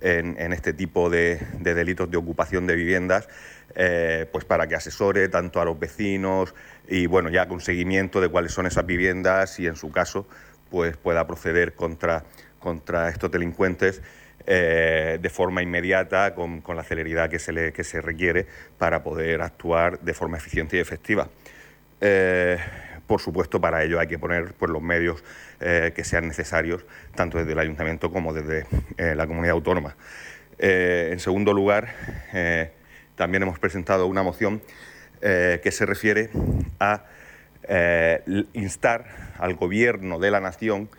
en, 0.01 0.54
este 0.54 0.74
tipo 0.74 1.10
de, 1.10 1.39
delitos 1.60 2.10
de 2.10 2.18
ocupación 2.18 2.68
de 2.68 2.75
viviendas, 2.75 3.28
eh, 3.75 4.28
pues 4.32 4.46
para 4.46 4.68
que 4.68 4.75
asesore 4.75 5.30
tanto 5.30 5.62
a 5.62 5.66
los 5.66 5.80
vecinos 5.80 6.56
y 6.89 7.05
bueno, 7.05 7.29
ya 7.29 7.48
con 7.48 7.62
seguimiento 7.62 8.19
de 8.19 8.29
cuáles 8.29 8.51
son 8.51 8.65
esas 8.65 8.86
viviendas 8.86 9.60
y 9.60 9.67
en 9.67 9.75
su 9.75 9.91
caso 9.91 10.27
pues 10.72 10.98
pueda 10.98 11.25
proceder 11.27 11.74
contra, 11.74 12.24
contra 12.60 13.10
estos 13.10 13.31
delincuentes 13.31 14.01
eh, 14.48 15.19
de 15.22 15.29
forma 15.29 15.62
inmediata, 15.62 16.34
con, 16.34 16.63
la 16.75 16.84
celeridad 16.84 17.29
que 17.29 17.38
se, 17.38 17.72
que 17.72 17.84
se 17.84 18.01
requiere 18.01 18.48
para 18.77 19.03
poder 19.03 19.41
actuar 19.41 20.00
de 20.00 20.13
forma 20.13 20.38
eficiente 20.38 20.77
y 20.77 20.79
efectiva. 20.79 21.29
Eh, 22.01 22.58
por 23.05 23.22
supuesto, 23.22 23.62
para 23.62 23.84
ello 23.84 24.00
hay 24.00 24.08
que 24.08 24.17
poner 24.17 24.53
pues, 24.53 24.72
los 24.72 24.81
medios 24.81 25.24
eh, 25.60 25.91
que 25.96 26.03
sean 26.03 26.27
necesarios, 26.27 26.86
tanto 27.15 27.38
desde 27.38 27.51
el 27.51 27.60
ayuntamiento 27.60 28.12
como 28.12 28.34
desde 28.34 28.65
la 28.98 29.27
comunidad 29.27 29.53
autónoma. 29.53 29.96
En 30.58 31.19
segundo 31.19 31.53
lugar, 31.53 31.93
también 33.15 33.43
hemos 33.43 33.60
presentado 33.60 34.08
una 34.08 34.24
moción 34.24 34.62
que 35.22 35.72
se 35.72 35.86
refiere 35.86 36.30
a 36.80 37.04
instar 38.54 39.06
al 39.38 39.56
gobierno 39.56 40.20
de 40.20 40.32
la 40.32 40.40
nación 40.40 40.90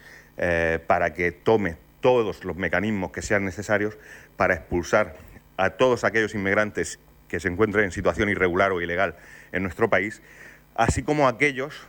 para 0.86 1.14
que 1.14 1.32
tome 1.32 1.76
todos 2.00 2.44
los 2.44 2.56
mecanismos 2.56 3.12
que 3.12 3.22
sean 3.22 3.44
necesarios 3.44 3.98
para 4.36 4.54
expulsar 4.54 5.16
a 5.56 5.70
todos 5.70 6.04
aquellos 6.04 6.34
inmigrantes 6.34 6.98
que 7.28 7.40
se 7.40 7.48
encuentren 7.48 7.86
en 7.86 7.92
situación 7.92 8.28
irregular 8.28 8.72
o 8.72 8.80
ilegal 8.80 9.16
en 9.52 9.62
nuestro 9.62 9.90
país 9.90 10.22
así 10.74 11.02
como 11.02 11.28
aquellos 11.28 11.84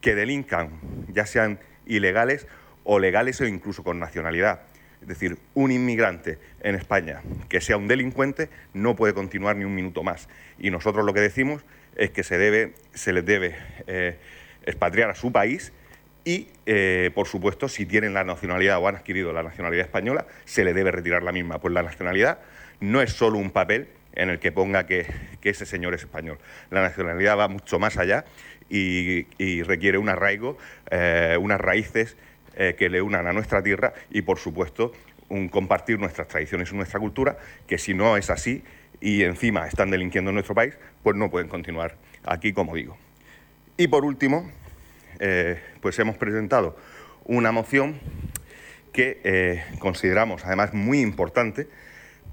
que 0.00 0.14
delincan, 0.16 0.80
ya 1.08 1.26
sean 1.26 1.60
ilegales 1.86 2.46
o 2.84 2.98
legales 2.98 3.40
o 3.40 3.46
incluso 3.46 3.84
con 3.84 4.00
nacionalidad. 4.00 4.62
Es 5.02 5.08
decir, 5.08 5.36
un 5.54 5.72
inmigrante 5.72 6.38
en 6.60 6.76
España 6.76 7.22
que 7.48 7.60
sea 7.60 7.76
un 7.76 7.88
delincuente 7.88 8.48
no 8.72 8.94
puede 8.94 9.14
continuar 9.14 9.56
ni 9.56 9.64
un 9.64 9.74
minuto 9.74 10.02
más. 10.02 10.28
Y 10.58 10.70
nosotros 10.70 11.04
lo 11.04 11.12
que 11.12 11.20
decimos 11.20 11.62
es 11.96 12.10
que 12.10 12.22
se, 12.22 12.38
debe, 12.38 12.74
se 12.94 13.12
les 13.12 13.26
debe 13.26 13.56
eh, 13.88 14.16
expatriar 14.64 15.10
a 15.10 15.14
su 15.14 15.32
país 15.32 15.72
y, 16.24 16.48
eh, 16.66 17.10
por 17.14 17.26
supuesto, 17.26 17.68
si 17.68 17.84
tienen 17.84 18.14
la 18.14 18.22
nacionalidad 18.22 18.78
o 18.78 18.86
han 18.86 18.94
adquirido 18.94 19.32
la 19.32 19.42
nacionalidad 19.42 19.84
española, 19.84 20.26
se 20.44 20.64
les 20.64 20.74
debe 20.74 20.92
retirar 20.92 21.24
la 21.24 21.32
misma. 21.32 21.60
Pues 21.60 21.74
la 21.74 21.82
nacionalidad 21.82 22.38
no 22.78 23.02
es 23.02 23.12
solo 23.12 23.38
un 23.38 23.50
papel 23.50 23.88
en 24.14 24.30
el 24.30 24.38
que 24.38 24.52
ponga 24.52 24.86
que, 24.86 25.06
ese 25.42 25.66
señor 25.66 25.94
es 25.94 26.02
español. 26.02 26.38
La 26.70 26.80
nacionalidad 26.80 27.36
va 27.36 27.48
mucho 27.48 27.80
más 27.80 27.96
allá 27.96 28.24
y, 28.68 29.62
requiere 29.64 29.98
un 29.98 30.08
arraigo, 30.08 30.56
eh, 30.90 31.36
unas 31.40 31.60
raíces 31.60 32.16
eh, 32.54 32.74
que 32.78 32.90
le 32.90 33.00
unan 33.00 33.26
a 33.26 33.32
nuestra 33.32 33.62
tierra 33.62 33.94
y, 34.10 34.22
por 34.22 34.38
supuesto, 34.38 34.92
un 35.30 35.48
compartir 35.48 35.98
nuestras 35.98 36.28
tradiciones 36.28 36.70
y 36.70 36.76
nuestra 36.76 37.00
cultura, 37.00 37.38
que 37.66 37.78
si 37.78 37.94
no 37.94 38.18
es 38.18 38.28
así 38.28 38.62
y 39.00 39.22
encima 39.22 39.66
están 39.66 39.90
delinquiendo 39.90 40.30
en 40.30 40.34
nuestro 40.34 40.54
país, 40.54 40.74
pues 41.02 41.16
no 41.16 41.30
pueden 41.30 41.48
continuar 41.48 41.96
aquí, 42.24 42.52
como 42.52 42.74
digo. 42.74 42.98
Y 43.78 43.88
por 43.88 44.04
último, 44.04 44.50
eh, 45.18 45.58
pues 45.80 45.98
hemos 45.98 46.18
presentado 46.18 46.76
una 47.24 47.52
moción 47.52 47.98
que 48.92 49.22
eh, 49.24 49.64
consideramos 49.78 50.44
además 50.44 50.74
muy 50.74 51.00
importante, 51.00 51.68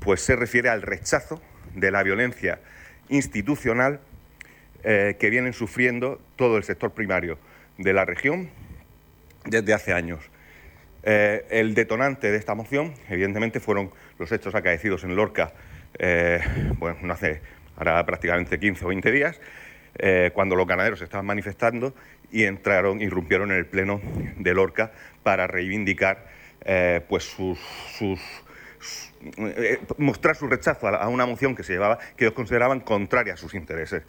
pues 0.01 0.19
se 0.19 0.35
refiere 0.35 0.67
al 0.67 0.81
rechazo 0.81 1.41
de 1.75 1.91
la 1.91 2.03
violencia 2.03 2.59
institucional 3.07 4.01
que 4.81 5.29
vienen 5.29 5.51
sufriendo 5.51 6.21
todo 6.37 6.55
el 6.55 6.63
sector 6.63 6.91
primario 6.91 7.37
de 7.77 7.91
la 7.91 8.05
región 8.05 8.49
desde 9.49 9.73
hace 9.73 9.93
años. 9.93 10.29
Eh, 11.03 11.45
el 11.49 11.73
detonante 11.73 12.31
de 12.31 12.37
esta 12.37 12.55
moción, 12.55 12.93
evidentemente, 13.09 13.59
fueron 13.59 13.91
los 14.17 14.31
hechos 14.31 14.53
acaecidos 14.55 15.03
en 15.03 15.15
Lorca, 15.15 15.53
eh, 15.97 16.41
bueno, 16.77 16.97
no 17.01 17.13
hace 17.13 17.41
ahora 17.77 18.05
prácticamente 18.05 18.59
15 18.59 18.85
o 18.85 18.87
20 18.89 19.11
días, 19.11 19.39
eh, 19.97 20.31
cuando 20.33 20.55
los 20.55 20.67
ganaderos 20.67 21.01
estaban 21.01 21.25
manifestando 21.25 21.95
y 22.31 22.43
entraron, 22.43 23.01
irrumpieron 23.01 23.51
en 23.51 23.57
el 23.57 23.65
pleno 23.65 24.01
de 24.37 24.53
Lorca 24.53 24.91
para 25.23 25.47
reivindicar 25.47 26.39
pues 27.07 27.23
sus, 27.23 27.57
mostrar 29.97 30.35
su 30.35 30.47
rechazo 30.47 30.89
a, 30.89 31.07
una 31.07 31.25
moción 31.25 31.55
que 31.55 31.63
se 31.63 31.71
llevaba, 31.73 31.97
que 32.17 32.25
ellos 32.25 32.35
consideraban 32.35 32.81
contraria 32.81 33.33
a 33.33 33.37
sus 33.37 33.55
intereses. 33.55 34.03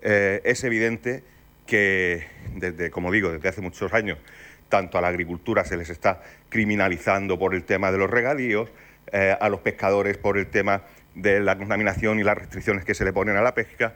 es 0.00 0.64
evidente 0.64 1.24
que 1.66 2.26
desde, 2.54 2.90
como 2.90 3.10
digo, 3.10 3.32
desde 3.32 3.48
hace 3.48 3.60
muchos 3.60 3.92
años 3.92 4.18
tanto 4.68 4.98
a 4.98 5.00
la 5.00 5.08
agricultura 5.08 5.64
se 5.64 5.76
les 5.76 5.90
está 5.90 6.20
criminalizando 6.48 7.38
por 7.38 7.54
el 7.54 7.64
tema 7.64 7.92
de 7.92 7.98
los 7.98 8.10
regadíos, 8.10 8.68
eh, 9.12 9.36
a 9.40 9.48
los 9.48 9.60
pescadores 9.60 10.18
por 10.18 10.36
el 10.36 10.48
tema 10.48 10.82
de 11.14 11.40
la 11.40 11.56
contaminación 11.56 12.18
y 12.18 12.24
las 12.24 12.36
restricciones 12.36 12.84
que 12.84 12.94
se 12.94 13.04
le 13.04 13.12
ponen 13.12 13.36
a 13.36 13.42
la 13.42 13.54
pesca. 13.54 13.94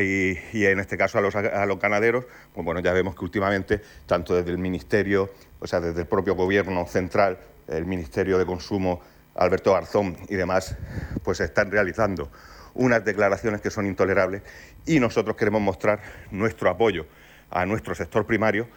Y, 0.00 0.64
en 0.64 0.78
este 0.78 0.96
caso 0.96 1.18
a 1.18 1.20
los, 1.20 1.34
ganaderos, 1.78 2.24
pues 2.54 2.64
bueno, 2.64 2.80
ya 2.80 2.92
vemos 2.92 3.14
que 3.14 3.24
últimamente, 3.24 3.82
tanto 4.06 4.34
desde 4.34 4.50
el 4.50 4.58
Ministerio, 4.58 5.30
o 5.58 5.66
sea, 5.66 5.80
desde 5.80 6.02
el 6.02 6.06
propio 6.06 6.34
Gobierno 6.34 6.86
central, 6.86 7.38
el 7.68 7.84
Ministerio 7.84 8.38
de 8.38 8.46
Consumo, 8.46 9.02
Alberto 9.34 9.72
Garzón 9.72 10.16
y 10.28 10.36
demás, 10.36 10.76
pues 11.22 11.40
están 11.40 11.70
realizando 11.70 12.30
unas 12.74 13.04
declaraciones 13.04 13.60
que 13.60 13.70
son 13.70 13.86
intolerables 13.86 14.42
y 14.86 14.98
nosotros 14.98 15.36
queremos 15.36 15.60
mostrar 15.60 16.00
nuestro 16.30 16.70
apoyo 16.70 17.06
a 17.50 17.66
nuestro 17.66 17.94
sector 17.94 18.24
primario 18.24 18.68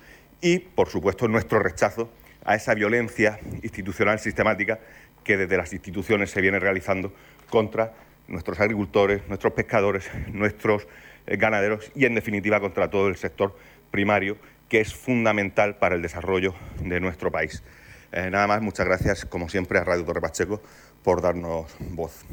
y, 0.41 0.59
por 0.59 0.89
supuesto, 0.89 1.27
nuestro 1.27 1.59
rechazo 1.59 2.11
a 2.43 2.55
esa 2.55 2.73
violencia 2.75 3.39
institucional 3.63 4.19
sistemática 4.19 4.79
que 5.23 5.37
desde 5.37 5.57
las 5.57 5.73
instituciones 5.73 6.29
se 6.29 6.41
viene 6.41 6.59
realizando 6.59 7.11
contra 7.49 7.93
nuestros 8.27 8.59
agricultores, 8.59 9.27
nuestros 9.27 9.53
pescadores, 9.53 10.09
nuestros 10.31 10.87
eh, 11.25 11.37
ganaderos 11.37 11.91
y, 11.95 12.05
en 12.05 12.15
definitiva, 12.15 12.59
contra 12.59 12.89
todo 12.89 13.07
el 13.07 13.17
sector 13.17 13.55
primario, 13.91 14.37
que 14.69 14.81
es 14.81 14.93
fundamental 14.93 15.77
para 15.77 15.95
el 15.95 16.01
desarrollo 16.01 16.53
de 16.79 16.99
nuestro 16.99 17.31
país. 17.31 17.63
Eh, 18.11 18.29
nada 18.31 18.47
más, 18.47 18.61
muchas 18.61 18.85
gracias, 18.85 19.25
como 19.25 19.49
siempre, 19.49 19.79
a 19.79 19.83
Radio 19.83 20.05
Torre 20.05 20.21
Pacheco 20.21 20.61
por 21.03 21.21
darnos 21.21 21.75
voz. 21.91 22.25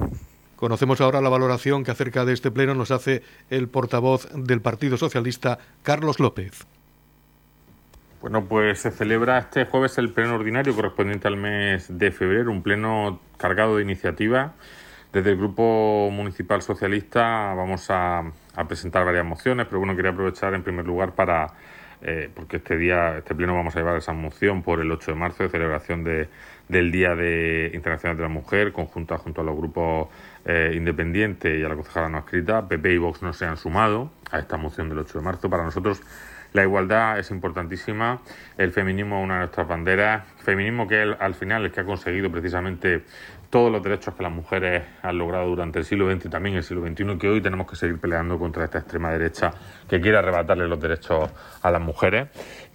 Conocemos 0.57 1.01
ahora 1.01 1.21
la 1.21 1.29
valoración 1.29 1.83
que 1.83 1.91
acerca 1.91 2.25
de 2.25 2.35
este 2.35 2.51
pleno 2.51 2.75
nos 2.75 2.91
hace 2.91 3.23
el 3.51 3.69
portavoz 3.69 4.29
del 4.33 4.61
Partido 4.61 4.97
Socialista, 4.97 5.59
Carlos 5.83 6.21
López. 6.21 6.67
Bueno, 8.23 8.45
pues 8.45 8.79
se 8.79 8.93
celebra 8.93 9.37
este 9.39 9.65
jueves 9.65 9.99
el 9.99 10.13
pleno 10.13 10.37
ordinario 10.37 10.77
correspondiente 10.77 11.27
al 11.27 11.37
mes 11.37 11.99
de 11.99 12.13
febrero, 12.13 12.53
un 12.53 12.63
pleno 12.63 13.19
cargado 13.37 13.79
de 13.79 13.83
iniciativas. 13.83 14.53
Desde 15.13 15.33
el 15.33 15.39
Grupo 15.39 16.09
Municipal 16.13 16.63
Socialista 16.63 17.53
vamos 17.53 17.87
a, 17.91 18.31
presentar 18.69 19.05
varias 19.05 19.25
mociones, 19.25 19.67
pero 19.67 19.81
bueno, 19.81 19.97
quería 19.97 20.13
aprovechar 20.13 20.55
en 20.55 20.63
primer 20.63 20.87
lugar 20.87 21.17
para, 21.17 21.49
eh, 22.01 22.31
porque 22.33 22.59
este 22.59 22.77
día, 22.77 23.19
este 23.19 23.35
pleno 23.35 23.57
vamos 23.57 23.75
a 23.75 23.81
llevar 23.81 23.97
esa 23.97 24.13
moción 24.13 24.63
por 24.63 24.79
el 24.79 24.93
8 24.93 25.11
de 25.11 25.17
marzo 25.17 25.43
de 25.43 25.49
celebración 25.49 26.05
de, 26.05 26.29
del 26.69 26.93
Día 26.93 27.17
de 27.17 27.73
Internacional 27.75 28.17
de 28.17 28.23
la 28.23 28.29
Mujer, 28.29 28.73
conjunta 28.73 29.19
junto 29.19 29.41
a 29.41 29.45
los 29.45 29.57
grupos 29.57 30.11
eh, 30.45 30.75
independientes 30.77 31.59
y 31.59 31.65
a 31.65 31.69
la 31.69 31.75
concejala 31.75 32.09
no 32.09 32.19
escrita. 32.19 32.69
PP 32.69 32.93
y 32.93 32.99
Vox 32.99 33.21
no 33.21 33.33
se 33.33 33.47
han 33.47 33.57
sumado 33.57 34.13
a 34.31 34.39
esta 34.39 34.57
moción 34.59 34.89
del 34.89 35.01
8 35.01 35.19
de 35.19 35.25
marzo. 35.25 35.51
Para 35.51 35.65
nosotros 35.65 36.01
la 36.53 36.63
igualdad 36.63 37.19
es 37.19 37.31
importantísima, 37.31 38.21
el 38.59 38.73
feminismo 38.73 39.19
es 39.19 39.25
una 39.25 39.35
de 39.35 39.41
nuestras 39.41 39.69
banderas, 39.69 40.25
feminismo 40.39 40.87
que 40.87 41.03
es 41.03 41.17
al 41.19 41.35
final 41.35 41.65
el 41.65 41.73
que 41.73 41.81
ha 41.81 41.85
conseguido 41.85 42.31
precisamente 42.31 43.05
todos 43.53 43.71
los 43.71 43.83
derechos 43.83 44.15
que 44.15 44.23
las 44.23 44.33
mujeres 44.33 44.83
han 45.03 45.19
logrado 45.19 45.47
durante 45.47 45.79
el 45.79 45.85
siglo 45.85 46.11
XX 46.11 46.25
y 46.25 46.29
también 46.31 46.57
el 46.57 46.63
siglo 46.63 46.87
XXI, 46.87 47.19
que 47.19 47.29
hoy 47.29 47.43
tenemos 47.43 47.69
que 47.69 47.77
seguir 47.77 47.99
peleando 47.99 48.39
contra 48.39 48.65
esta 48.65 48.79
extrema 48.79 49.11
derecha 49.11 49.51
que 49.87 50.01
quiere 50.01 50.17
arrebatarle 50.17 50.67
los 50.67 50.81
derechos 50.81 51.31
a 51.61 51.71
las 51.71 51.81
mujeres. 51.83 52.29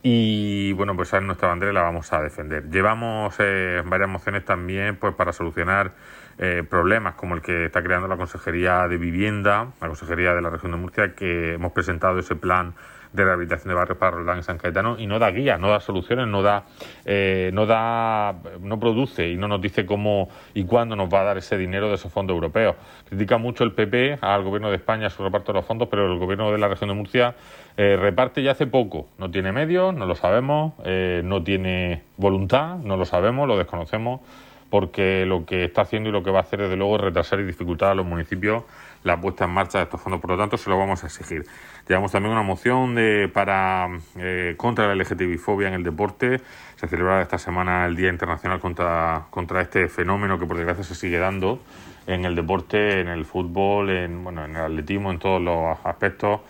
Y 0.04 0.74
bueno, 0.74 0.96
pues 0.96 1.10
esa 1.10 1.18
es 1.18 1.24
nuestra 1.24 1.48
bandera 1.48 1.72
y 1.72 1.74
la 1.74 1.82
vamos 1.82 2.14
a 2.14 2.22
defender. 2.22 2.70
Llevamos 2.70 3.36
eh, 3.40 3.82
varias 3.88 4.08
mociones 4.08 4.46
también 4.46 4.98
pues 4.98 5.16
para 5.16 5.34
solucionar 5.34 5.94
eh, 6.38 6.64
problemas 6.70 7.16
como 7.16 7.34
el 7.34 7.42
que 7.42 7.66
está 7.66 7.82
creando 7.82 8.08
la 8.08 8.16
Consejería 8.16 8.88
de 8.88 8.98
Vivienda, 8.98 9.72
la 9.82 9.88
Consejería 9.88 10.36
de 10.36 10.42
la 10.44 10.52
Región 10.52 10.74
de 10.74 10.78
Murcia, 10.78 11.16
que 11.16 11.56
hemos 11.56 11.72
presentado 11.72 12.20
ese 12.20 12.36
plan 12.36 12.76
de 13.14 13.24
rehabilitación 13.24 13.70
de 13.70 13.76
barrios 13.76 13.98
para 13.98 14.12
Roldán 14.12 14.40
y 14.40 14.44
San 14.44 14.58
Caetano 14.58 14.98
y 15.00 15.08
no 15.08 15.20
da 15.20 15.32
guía, 15.32 15.58
no 15.58 15.70
da 15.70 15.80
soluciones, 15.80 16.28
no 16.28 16.42
da, 16.42 16.66
eh, 17.06 17.52
no 17.54 17.66
da, 17.66 18.36
no 18.62 18.80
produce 18.80 19.30
y 19.30 19.38
no 19.38 19.48
nos 19.48 19.62
dice 19.62 19.86
cómo 19.86 20.30
y 20.54 20.66
cuándo 20.66 20.96
nos 20.96 21.12
va 21.14 21.22
a 21.22 21.24
dar 21.24 21.38
ese 21.38 21.58
dinero 21.58 21.90
de 21.90 21.96
esos 21.96 22.12
fondos 22.12 22.34
europeos. 22.34 22.76
Critica 23.10 23.38
mucho 23.38 23.64
el 23.64 23.74
PP 23.74 24.20
al 24.22 24.44
gobierno 24.44 24.70
de 24.70 24.78
España 24.78 25.10
su 25.10 25.24
reparto 25.24 25.54
de 25.54 25.60
los 25.60 25.66
fondos, 25.66 25.88
pero 25.90 26.12
el 26.12 26.20
gobierno 26.20 26.52
de 26.52 26.58
la 26.58 26.68
región 26.68 26.90
de 26.90 26.96
Murcia 26.96 27.36
eh, 27.78 27.98
reparte 28.00 28.44
ya 28.44 28.52
hace 28.52 28.68
poco. 28.68 29.08
No 29.18 29.32
tiene 29.32 29.52
medios, 29.52 29.94
no 29.94 30.06
lo 30.06 30.16
sabemos, 30.16 30.74
eh, 30.84 31.22
no 31.24 31.44
tiene 31.44 32.04
voluntad, 32.18 32.78
no 32.78 32.98
lo 32.98 33.06
sabemos, 33.06 33.48
lo 33.48 33.58
desconocemos 33.58 34.22
porque 34.70 35.26
lo 35.26 35.46
que 35.46 35.66
está 35.66 35.82
haciendo 35.82 36.10
y 36.10 36.12
lo 36.12 36.24
que 36.24 36.32
va 36.32 36.40
a 36.40 36.42
hacer 36.42 36.62
desde 36.62 36.76
luego 36.76 36.96
es 36.98 37.02
retrasar 37.02 37.40
y 37.40 37.44
dificultar 37.46 37.92
a 37.92 37.96
los 37.96 38.06
municipios 38.06 38.64
la 39.08 39.20
puesta 39.20 39.46
en 39.46 39.52
marcha 39.52 39.80
de 39.80 39.86
estos 39.86 40.00
fondos. 40.00 40.22
Por 40.22 40.32
lo 40.32 40.38
tanto, 40.38 40.58
se 40.58 40.70
lo 40.70 40.78
vamos 40.78 41.04
a 41.04 41.08
exigir. 41.08 41.46
Llevamos 41.88 42.12
también 42.12 42.34
una 42.34 42.44
moción 42.44 42.94
de, 42.94 43.30
para 43.34 43.90
eh, 44.18 44.54
contra 44.58 44.88
la 44.88 44.96
LGTBI-fobia 44.96 45.70
en 45.70 45.74
el 45.74 45.84
deporte. 45.84 46.42
Se 46.76 46.88
celebrará 46.88 47.24
esta 47.24 47.38
semana 47.38 47.86
el 47.86 47.96
Día 47.96 48.10
Internacional 48.10 48.60
contra, 48.60 49.26
contra 49.32 49.62
este 49.62 49.90
fenómeno 49.90 50.38
que 50.38 50.46
por 50.46 50.58
desgracia 50.58 50.84
se 50.84 50.94
sigue 50.94 51.18
dando 51.18 51.60
en 52.06 52.26
el 52.26 52.36
deporte, 52.36 53.02
en 53.02 53.08
el 53.08 53.26
fútbol, 53.26 53.90
en, 53.90 54.24
bueno, 54.24 54.46
en 54.46 54.56
el 54.56 54.62
atletismo, 54.62 55.12
en 55.12 55.20
todos 55.20 55.42
los 55.42 55.78
aspectos 55.84 56.42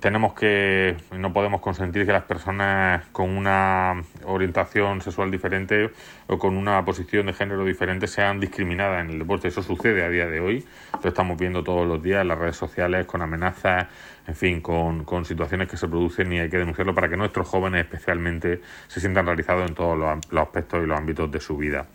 tenemos 0.00 0.34
que, 0.34 0.96
no 1.16 1.32
podemos 1.32 1.60
consentir 1.60 2.06
que 2.06 2.12
las 2.12 2.24
personas 2.24 3.04
con 3.12 3.30
una 3.30 4.02
orientación 4.24 5.00
sexual 5.00 5.30
diferente 5.30 5.90
o 6.26 6.38
con 6.38 6.56
una 6.56 6.84
posición 6.84 7.26
de 7.26 7.32
género 7.32 7.64
diferente 7.64 8.06
sean 8.06 8.40
discriminadas 8.40 9.04
en 9.04 9.10
el 9.10 9.18
deporte. 9.18 9.48
Eso 9.48 9.62
sucede 9.62 10.04
a 10.04 10.08
día 10.08 10.26
de 10.26 10.40
hoy, 10.40 10.64
lo 11.02 11.08
estamos 11.08 11.38
viendo 11.38 11.64
todos 11.64 11.86
los 11.86 12.02
días 12.02 12.22
en 12.22 12.28
las 12.28 12.38
redes 12.38 12.56
sociales, 12.56 13.06
con 13.06 13.22
amenazas, 13.22 13.86
en 14.26 14.34
fin, 14.34 14.60
con, 14.60 15.04
con 15.04 15.24
situaciones 15.24 15.68
que 15.68 15.76
se 15.76 15.88
producen 15.88 16.32
y 16.32 16.38
hay 16.38 16.50
que 16.50 16.58
denunciarlo 16.58 16.94
para 16.94 17.08
que 17.08 17.16
nuestros 17.16 17.48
jóvenes 17.48 17.82
especialmente 17.82 18.60
se 18.86 19.00
sientan 19.00 19.26
realizados 19.26 19.68
en 19.68 19.74
todos 19.74 19.98
los, 19.98 20.42
aspectos 20.42 20.84
y 20.84 20.86
los 20.86 20.98
ámbitos 20.98 21.30
de 21.30 21.40
su 21.40 21.56
vida. 21.56 21.86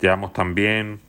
Llevamos 0.00 0.32
también 0.32 1.00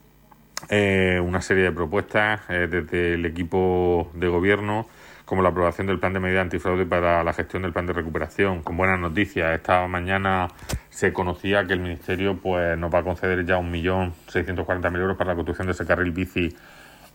eh, 0.70 1.20
una 1.24 1.42
serie 1.42 1.64
de 1.64 1.72
propuestas 1.72 2.42
eh, 2.50 2.68
desde 2.70 3.14
el 3.16 3.26
equipo 3.26 4.12
de 4.14 4.28
gobierno 4.28 4.88
como 5.26 5.42
la 5.42 5.50
aprobación 5.50 5.88
del 5.88 6.00
plan 6.00 6.14
de 6.14 6.20
medida 6.20 6.42
antifraude 6.42 6.86
para 6.86 7.24
la 7.24 7.34
gestión 7.34 7.64
del 7.64 7.72
plan 7.72 7.86
de 7.86 7.94
recuperación. 7.94 8.62
Con 8.62 8.78
buenas 8.78 9.00
noticias, 9.00 9.54
esta 9.54 9.88
mañana 9.88 10.48
se 10.90 11.14
conocía 11.14 11.66
que 11.66 11.74
el 11.74 11.80
Ministerio 11.80 12.38
pues, 12.38 12.78
nos 12.78 12.94
va 12.94 13.00
a 13.00 13.04
conceder 13.04 13.46
ya 13.46 13.58
1.640.000 13.58 15.00
euros 15.00 15.18
para 15.18 15.32
la 15.32 15.36
construcción 15.36 15.68
de 15.68 15.74
ese 15.74 15.86
carril 15.86 16.12
bici 16.12 16.56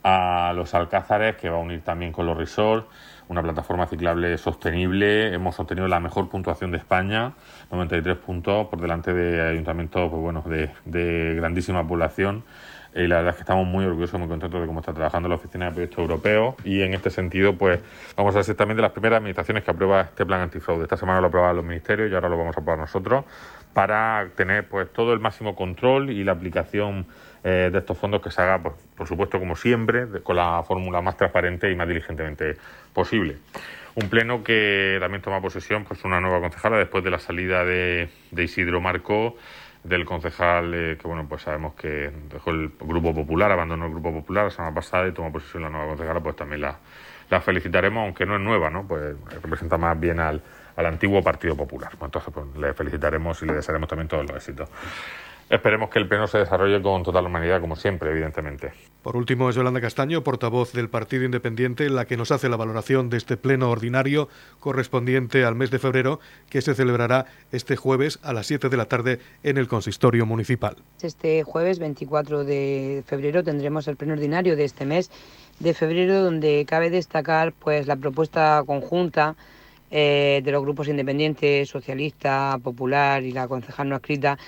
a 0.03 0.53
los 0.55 0.75
Alcázares, 0.75 1.37
que 1.37 1.51
va 1.51 1.57
a 1.57 1.61
unir 1.61 1.83
también 1.83 2.13
con 2.13 2.27
los 2.27 2.37
resorts. 2.37 2.87
una 3.29 3.43
plataforma 3.43 3.87
ciclable 3.87 4.39
sostenible. 4.39 5.35
Hemos 5.35 5.61
obtenido 5.61 5.87
la 5.87 6.01
mejor 6.01 6.31
puntuación 6.31 6.71
de 6.71 6.79
España, 6.79 7.35
93 7.71 8.17
puntos 8.17 8.69
por 8.69 8.81
delante 8.81 9.13
de 9.13 9.43
ayuntamientos 9.51 10.09
pues, 10.09 10.23
bueno, 10.23 10.43
de, 10.47 10.71
de 10.87 11.35
grandísima 11.35 11.87
población 11.87 12.45
y 12.95 13.07
la 13.07 13.17
verdad 13.17 13.31
es 13.31 13.37
que 13.37 13.43
estamos 13.43 13.67
muy 13.67 13.85
orgullosos, 13.85 14.19
muy 14.19 14.29
contentos 14.29 14.61
de 14.61 14.67
cómo 14.67 14.81
está 14.81 14.93
trabajando 14.93 15.29
la 15.29 15.37
Oficina 15.37 15.67
de 15.67 15.73
Proyectos 15.73 15.99
Europeos 15.99 16.55
y 16.65 16.83
en 16.83 16.95
este 16.95 17.11
sentido 17.11 17.57
pues 17.57 17.81
vamos 18.17 18.35
a 18.37 18.43
ser 18.43 18.57
también 18.57 18.77
de 18.77 18.83
las 18.83 18.93
primeras 18.93 19.19
administraciones 19.19 19.63
que 19.63 19.71
aprueba 19.71 20.03
este 20.03 20.25
plan 20.25 20.41
antifraude. 20.41 20.85
Esta 20.85 20.97
semana 20.97 21.21
lo 21.21 21.29
aprobaron 21.29 21.57
los 21.57 21.65
ministerios 21.65 22.11
y 22.11 22.15
ahora 22.15 22.29
lo 22.29 22.39
vamos 22.39 22.57
a 22.57 22.61
aprobar 22.61 22.79
nosotros 22.79 23.25
para 23.73 24.29
tener 24.35 24.67
pues 24.69 24.93
todo 24.93 25.13
el 25.13 25.21
máximo 25.21 25.55
control 25.55 26.11
y 26.11 26.25
la 26.25 26.33
aplicación 26.33 27.07
eh, 27.45 27.71
de 27.71 27.79
estos 27.79 27.97
fondos 27.97 28.21
que 28.21 28.31
se 28.31 28.43
haga, 28.43 28.61
pues, 28.61 28.75
por 28.97 29.07
supuesto, 29.07 29.39
como 29.39 29.55
siempre, 29.55 30.07
con 30.23 30.37
la 30.37 30.63
fórmula 30.67 31.01
más 31.01 31.17
transparente 31.17 31.71
y 31.71 31.77
más 31.77 31.87
diligentemente 31.87 32.57
posible. 32.93 33.37
Un 33.95 34.09
pleno 34.09 34.43
que 34.43 34.97
también 35.01 35.23
toma 35.23 35.41
posesión 35.41 35.85
pues 35.85 36.05
una 36.05 36.21
nueva 36.21 36.41
concejala 36.41 36.79
después 36.79 37.05
de 37.05 37.11
la 37.11 37.19
salida 37.19 37.65
de, 37.65 38.09
de 38.31 38.45
Isidro 38.45 38.81
Marco 38.81 39.37
del 39.89 40.05
concejal 40.05 40.75
eh, 40.75 40.99
que 41.01 41.09
bueno 41.09 41.27
pues 41.29 41.43
sabemos 41.43 41.75
que 41.75 42.11
dejó 42.31 42.51
el 42.51 42.73
grupo 42.81 43.15
popular 43.15 43.51
abandonó 43.53 43.87
el 43.87 43.93
grupo 43.93 44.13
popular 44.13 44.45
la 44.45 44.51
semana 44.51 44.75
pasada 44.75 45.09
y 45.09 45.13
tomó 45.13 45.33
posesión 45.33 45.63
la 45.63 45.71
nueva 45.71 45.89
concejala 45.89 46.21
pues 46.21 46.37
también 46.37 46.61
la, 46.61 47.41
felicitaremos 47.41 48.03
aunque 48.05 48.27
no 48.27 48.37
es 48.37 48.41
nueva 48.41 48.71
no 48.71 48.87
pues 48.87 49.17
representa 49.43 49.79
más 49.79 49.99
bien 49.99 50.21
al, 50.21 50.43
al 50.79 50.87
antiguo 50.87 51.23
Partido 51.23 51.57
Popular. 51.57 51.91
Entonces 52.01 52.33
pues, 52.33 52.47
le 52.57 52.73
felicitaremos 52.73 53.43
y 53.43 53.47
le 53.47 53.55
desearemos 53.55 53.89
también 53.89 54.07
todos 54.07 54.25
los 54.25 54.37
éxitos 54.37 54.71
Esperemos 55.51 55.89
que 55.89 55.99
el 55.99 56.07
pleno 56.07 56.27
se 56.27 56.39
desarrolle 56.39 56.83
con 56.83 57.03
total 57.03 57.25
humanidad, 57.25 57.61
como 57.61 57.75
siempre, 57.75 58.11
evidentemente. 58.11 58.73
Por 59.03 59.17
último, 59.17 59.49
es 59.49 59.57
Yolanda 59.57 59.81
Castaño, 59.81 60.23
portavoz 60.23 60.73
del 60.75 60.91
Partido 60.91 61.25
Independiente, 61.25 61.89
la 61.89 62.05
que 62.05 62.19
nos 62.19 62.31
hace 62.33 62.51
la 62.51 62.57
valoración 62.57 63.09
de 63.09 63.17
este 63.17 63.39
pleno 63.39 63.71
ordinario 63.71 64.29
correspondiente 64.61 65.47
al 65.47 65.55
mes 65.55 65.71
de 65.71 65.79
febrero, 65.79 66.21
que 66.51 66.61
se 66.61 66.75
celebrará 66.75 67.25
este 67.51 67.77
jueves 67.77 68.19
a 68.23 68.35
las 68.35 68.47
7 68.47 68.69
de 68.69 68.77
la 68.77 68.85
tarde 68.85 69.21
en 69.43 69.57
el 69.57 69.69
consistorio 69.69 70.27
municipal. 70.27 70.77
Este 71.01 71.43
jueves 71.45 71.79
24 71.79 72.45
de 72.45 73.03
febrero 73.07 73.43
tendremos 73.43 73.89
el 73.89 73.97
pleno 73.97 74.13
ordinario 74.13 74.55
de 74.55 74.65
este 74.65 74.85
mes 74.85 75.11
de 75.61 75.73
febrero, 75.73 76.23
donde 76.23 76.67
cabe 76.69 76.91
destacar 76.91 77.53
pues 77.53 77.87
la 77.87 77.97
propuesta 77.97 78.63
conjunta 78.67 79.35
eh, 79.91 80.43
de 80.45 80.53
los 80.53 80.63
grupos 80.63 80.89
independientes, 80.89 81.71
socialista, 81.71 82.59
popular 82.63 83.23
y 83.23 83.33
la 83.33 83.49
concejal 83.49 83.89
no 83.89 83.97
escrita 83.97 84.39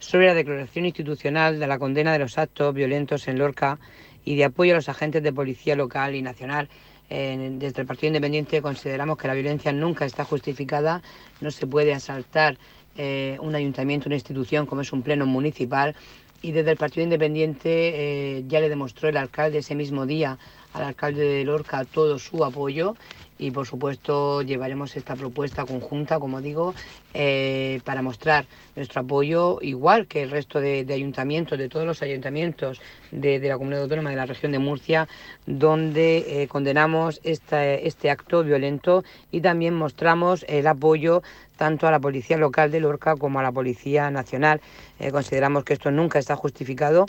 sobre 0.00 0.26
la 0.26 0.34
declaración 0.34 0.86
institucional 0.86 1.60
de 1.60 1.66
la 1.66 1.78
condena 1.78 2.12
de 2.12 2.18
los 2.18 2.38
actos 2.38 2.74
violentos 2.74 3.28
en 3.28 3.38
Lorca 3.38 3.78
y 4.24 4.34
de 4.34 4.44
apoyo 4.44 4.72
a 4.72 4.76
los 4.76 4.88
agentes 4.88 5.22
de 5.22 5.32
policía 5.32 5.76
local 5.76 6.14
y 6.14 6.22
nacional. 6.22 6.68
desde 7.08 7.80
el 7.80 7.86
Partido 7.86 8.08
Independiente 8.08 8.62
consideramos 8.62 9.18
que 9.18 9.28
la 9.28 9.34
violencia 9.34 9.72
nunca 9.72 10.04
está 10.04 10.24
justificada, 10.24 11.02
no 11.40 11.50
se 11.50 11.66
puede 11.66 11.92
asaltar 11.92 12.56
eh, 12.96 13.36
un 13.40 13.54
ayuntamiento, 13.54 14.08
una 14.08 14.16
institución 14.16 14.66
como 14.66 14.80
es 14.80 14.92
un 14.92 15.02
pleno 15.02 15.26
municipal 15.26 15.94
y 16.42 16.52
desde 16.52 16.70
el 16.70 16.76
Partido 16.76 17.04
Independiente 17.04 17.68
eh, 17.68 18.44
ya 18.48 18.60
le 18.60 18.68
demostró 18.68 19.08
el 19.08 19.16
alcalde 19.16 19.58
ese 19.58 19.74
mismo 19.74 20.06
día 20.06 20.38
al 20.74 20.84
alcalde 20.84 21.24
de 21.24 21.44
Lorca 21.44 21.84
todo 21.84 22.18
su 22.18 22.44
apoyo 22.44 22.94
y 23.40 23.50
por 23.50 23.66
supuesto 23.66 24.42
llevaremos 24.42 24.96
esta 24.96 25.16
propuesta 25.16 25.64
conjunta, 25.64 26.20
como 26.20 26.42
digo, 26.42 26.74
eh, 27.14 27.80
para 27.84 28.02
mostrar 28.02 28.44
nuestro 28.76 29.00
apoyo, 29.00 29.58
igual 29.62 30.06
que 30.06 30.22
el 30.22 30.30
resto 30.30 30.60
de, 30.60 30.86
ayuntamientos, 30.92 31.58
de 31.58 31.70
todos 31.70 31.86
los 31.86 32.02
ayuntamientos 32.02 32.82
de, 33.10 33.38
la 33.38 33.56
comunidad 33.56 33.84
autónoma 33.84 34.10
de 34.10 34.16
la 34.16 34.26
región 34.26 34.52
de 34.52 34.58
Murcia, 34.58 35.08
donde 35.46 36.42
eh, 36.42 36.48
condenamos 36.48 37.20
este 37.24 38.10
acto 38.10 38.44
violento 38.44 39.04
y 39.30 39.40
también 39.40 39.74
mostramos 39.74 40.44
el 40.46 40.66
apoyo 40.66 41.22
tanto 41.56 41.86
a 41.86 41.90
la 41.90 41.98
Policía 41.98 42.36
Local 42.36 42.70
de 42.70 42.80
Lorca 42.80 43.16
como 43.16 43.40
a 43.40 43.42
la 43.42 43.52
Policía 43.52 44.10
Nacional. 44.10 44.60
Eh, 44.98 45.10
consideramos 45.12 45.64
que 45.64 45.72
esto 45.72 45.90
nunca 45.90 46.18
está 46.18 46.36
justificado 46.36 47.06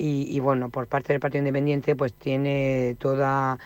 y, 0.00 0.34
y, 0.34 0.40
bueno, 0.40 0.70
por 0.70 0.86
parte 0.86 1.12
del 1.12 1.20
Partido 1.20 1.40
Independiente 1.40 1.94
pues 1.94 2.14
tiene 2.14 2.96
toda 2.98 3.58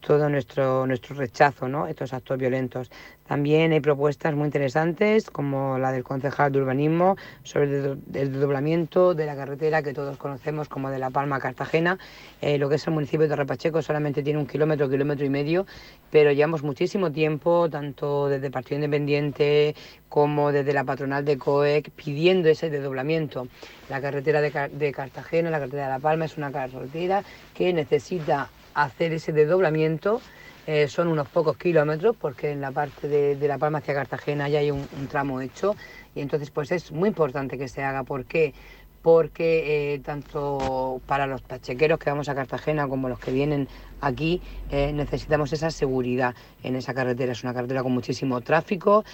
todo 0.00 0.28
nuestro, 0.28 0.86
nuestro 0.86 1.14
rechazo 1.16 1.68
¿no? 1.68 1.86
estos 1.86 2.12
actos 2.12 2.38
violentos. 2.38 2.90
También 3.30 3.70
hay 3.70 3.78
propuestas 3.78 4.34
muy 4.34 4.46
interesantes, 4.46 5.30
como 5.30 5.78
la 5.78 5.92
del 5.92 6.02
concejal 6.02 6.50
de 6.50 6.60
urbanismo, 6.60 7.16
sobre 7.44 7.64
el 7.66 8.00
desdoblamiento 8.06 9.14
de 9.14 9.24
la 9.24 9.36
carretera 9.36 9.82
que 9.82 9.94
todos 9.94 10.16
conocemos 10.16 10.68
como 10.68 10.90
de 10.90 10.98
La 10.98 11.10
Palma 11.10 11.36
a 11.36 11.38
Cartagena. 11.38 11.96
Eh, 12.40 12.58
lo 12.58 12.68
que 12.68 12.74
es 12.74 12.86
el 12.88 12.92
municipio 12.92 13.20
de 13.20 13.28
Torrepacheco 13.28 13.82
solamente 13.82 14.24
tiene 14.24 14.40
un 14.40 14.46
kilómetro, 14.46 14.90
kilómetro 14.90 15.24
y 15.24 15.30
medio, 15.30 15.64
pero 16.10 16.32
llevamos 16.32 16.64
muchísimo 16.64 17.12
tiempo, 17.12 17.68
tanto 17.70 18.28
desde 18.28 18.50
Partido 18.50 18.76
Independiente 18.78 19.76
como 20.08 20.50
desde 20.50 20.72
la 20.72 20.82
patronal 20.82 21.24
de 21.24 21.38
COEC, 21.38 21.90
pidiendo 21.90 22.48
ese 22.48 22.68
desdoblamiento. 22.68 23.46
La 23.88 24.00
carretera 24.00 24.40
de 24.40 24.92
Cartagena, 24.92 25.50
la 25.50 25.60
carretera 25.60 25.84
de 25.84 25.90
La 25.90 25.98
Palma, 26.00 26.24
es 26.24 26.36
una 26.36 26.50
carretera 26.50 27.22
que 27.54 27.72
necesita 27.72 28.50
hacer 28.82 29.12
ese 29.12 29.32
desdoblamiento. 29.32 30.20
Eh, 30.66 30.88
son 30.88 31.08
unos 31.08 31.28
pocos 31.28 31.56
kilómetros 31.56 32.14
porque 32.16 32.50
en 32.50 32.60
la 32.60 32.70
parte 32.70 33.08
de, 33.08 33.48
La 33.48 33.58
Palma 33.58 33.78
hacia 33.78 33.94
Cartagena 33.94 34.48
ya 34.48 34.60
hay 34.60 34.70
un, 34.70 34.86
tramo 35.08 35.40
hecho 35.40 35.74
y 36.14 36.20
entonces 36.20 36.50
pues 36.50 36.70
es 36.70 36.92
muy 36.92 37.08
importante 37.08 37.58
que 37.58 37.66
se 37.66 37.82
haga. 37.82 38.04
¿Por 38.04 38.24
qué? 38.24 38.54
Porque 39.02 39.94
eh, 39.94 39.98
tanto 40.00 41.00
para 41.06 41.26
los 41.26 41.40
pachequeros 41.40 41.98
que 41.98 42.10
vamos 42.10 42.28
a 42.28 42.34
Cartagena 42.34 42.86
como 42.86 43.08
los 43.08 43.18
que 43.18 43.32
vienen 43.32 43.66
aquí 44.00 44.42
eh, 44.70 44.92
necesitamos 44.92 45.52
esa 45.52 45.70
seguridad 45.70 46.34
en 46.62 46.76
esa 46.76 46.92
carretera. 46.92 47.32
Es 47.32 47.42
una 47.42 47.54
carretera 47.54 47.82
con 47.82 47.92
muchísimo 47.92 48.40
tráfico. 48.42 49.04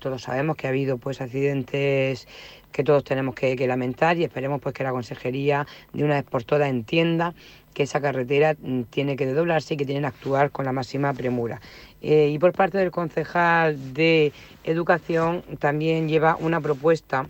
todos 0.00 0.22
sabemos 0.22 0.56
que 0.56 0.66
ha 0.66 0.70
habido 0.70 0.96
pues 0.96 1.20
accidentes 1.20 2.26
que 2.72 2.82
todos 2.82 3.04
tenemos 3.04 3.34
que, 3.34 3.54
lamentar 3.66 4.16
y 4.16 4.24
esperemos 4.24 4.60
pues 4.60 4.74
que 4.74 4.82
la 4.82 4.90
consejería 4.90 5.66
de 5.92 6.02
una 6.02 6.14
vez 6.14 6.24
por 6.24 6.42
todas 6.42 6.68
entienda 6.68 7.34
que 7.74 7.84
esa 7.84 8.00
carretera 8.00 8.56
mm, 8.58 8.82
tiene 8.84 9.14
que 9.14 9.26
desdoblarse 9.26 9.74
y 9.74 9.76
que 9.76 9.84
tienen 9.84 10.02
que 10.02 10.08
actuar 10.08 10.50
con 10.50 10.64
la 10.64 10.72
máxima 10.72 11.12
premura. 11.12 11.60
Eh, 12.00 12.30
y 12.32 12.38
por 12.38 12.52
parte 12.52 12.78
del 12.78 12.90
concejal 12.90 13.94
de 13.94 14.32
Educación 14.64 15.42
también 15.58 16.08
lleva 16.08 16.36
una 16.40 16.60
propuesta 16.60 17.26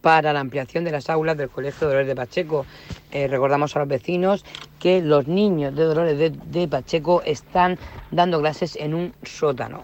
para 0.00 0.32
la 0.32 0.40
ampliación 0.40 0.84
de 0.84 0.92
las 0.92 1.10
aulas 1.10 1.36
del 1.36 1.50
Colegio 1.50 1.86
Dolores 1.86 2.06
de 2.06 2.14
Pacheco. 2.14 2.66
Eh, 3.10 3.28
recordamos 3.28 3.74
a 3.76 3.80
los 3.80 3.88
vecinos 3.88 4.44
que 4.78 5.00
los 5.02 5.26
niños 5.26 5.74
de 5.74 5.84
Dolores 5.84 6.32
de, 6.44 6.68
Pacheco 6.68 7.22
están 7.24 7.78
dando 8.10 8.40
clases 8.40 8.76
en 8.76 8.94
un 8.94 9.14
sótano, 9.22 9.82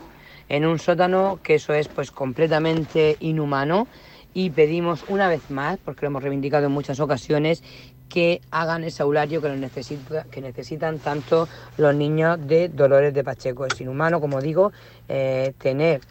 en 0.49 0.67
un 0.67 0.79
sótano 0.79 1.41
que 1.43 1.57
eso 1.57 1.73
es 1.75 1.89
pues 1.89 2.11
completamente 2.11 3.17
inhumano 3.21 3.87
y 4.35 4.51
pedimos 4.51 5.05
una 5.09 5.29
vez 5.29 5.51
más, 5.51 5.79
porque 5.85 6.03
lo 6.03 6.09
hemos 6.09 6.23
reivindicado 6.23 6.67
en 6.67 6.73
muchas 6.73 7.01
ocasiones, 7.01 7.63
que 8.09 8.43
hagan 8.51 8.85
ese 8.85 9.03
aulario 9.03 9.41
que, 9.41 9.71
que 10.31 10.41
necesitan 10.43 10.99
tanto 10.99 11.49
los 11.79 11.95
niños 11.95 12.39
de 12.47 12.69
Dolores 12.69 13.15
de 13.15 13.25
Pacheco. 13.25 13.65
Es 13.65 13.81
inhumano, 13.81 14.21
como 14.21 14.41
digo, 14.41 14.71
eh, 15.09 15.55
tener 15.59 16.03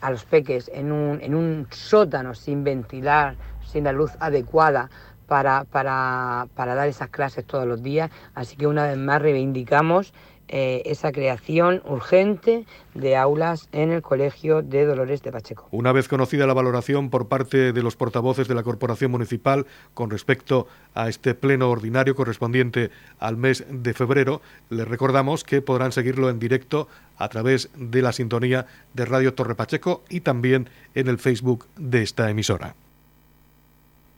a 0.00 0.10
los 0.10 0.24
peques 0.24 0.70
en 0.74 0.92
un, 0.92 1.20
en 1.20 1.34
un 1.34 1.66
sótano 1.70 2.34
sin 2.34 2.64
ventilar, 2.64 3.36
sin 3.66 3.84
la 3.84 3.92
luz 3.92 4.12
adecuada 4.20 4.90
para, 5.26 5.64
para, 5.64 6.48
para 6.54 6.74
dar 6.74 6.88
esas 6.88 7.10
clases 7.10 7.44
todos 7.44 7.66
los 7.66 7.82
días. 7.82 8.10
Así 8.34 8.56
que 8.56 8.66
una 8.66 8.86
vez 8.86 8.96
más 8.96 9.20
reivindicamos 9.20 10.12
eh, 10.48 10.82
esa 10.86 11.12
creación 11.12 11.82
urgente 11.84 12.64
de 12.94 13.16
aulas 13.16 13.68
en 13.72 13.92
el 13.92 14.02
Colegio 14.02 14.62
de 14.62 14.86
Dolores 14.86 15.22
de 15.22 15.30
Pacheco. 15.30 15.68
Una 15.70 15.92
vez 15.92 16.08
conocida 16.08 16.46
la 16.46 16.54
valoración 16.54 17.10
por 17.10 17.28
parte 17.28 17.72
de 17.72 17.82
los 17.82 17.96
portavoces 17.96 18.48
de 18.48 18.54
la 18.54 18.62
Corporación 18.62 19.10
Municipal 19.10 19.66
con 19.94 20.10
respecto 20.10 20.66
a 20.94 21.08
este 21.08 21.34
pleno 21.34 21.70
ordinario 21.70 22.14
correspondiente 22.14 22.90
al 23.18 23.36
mes 23.36 23.64
de 23.68 23.94
febrero, 23.94 24.40
les 24.70 24.88
recordamos 24.88 25.44
que 25.44 25.62
podrán 25.62 25.92
seguirlo 25.92 26.30
en 26.30 26.38
directo 26.38 26.88
a 27.18 27.28
través 27.28 27.70
de 27.76 28.02
la 28.02 28.12
sintonía 28.12 28.66
de 28.94 29.04
Radio 29.04 29.34
Torre 29.34 29.54
Pacheco 29.54 30.02
y 30.08 30.20
también 30.20 30.70
en 30.94 31.08
el 31.08 31.18
Facebook 31.18 31.66
de 31.76 32.02
esta 32.02 32.30
emisora. 32.30 32.74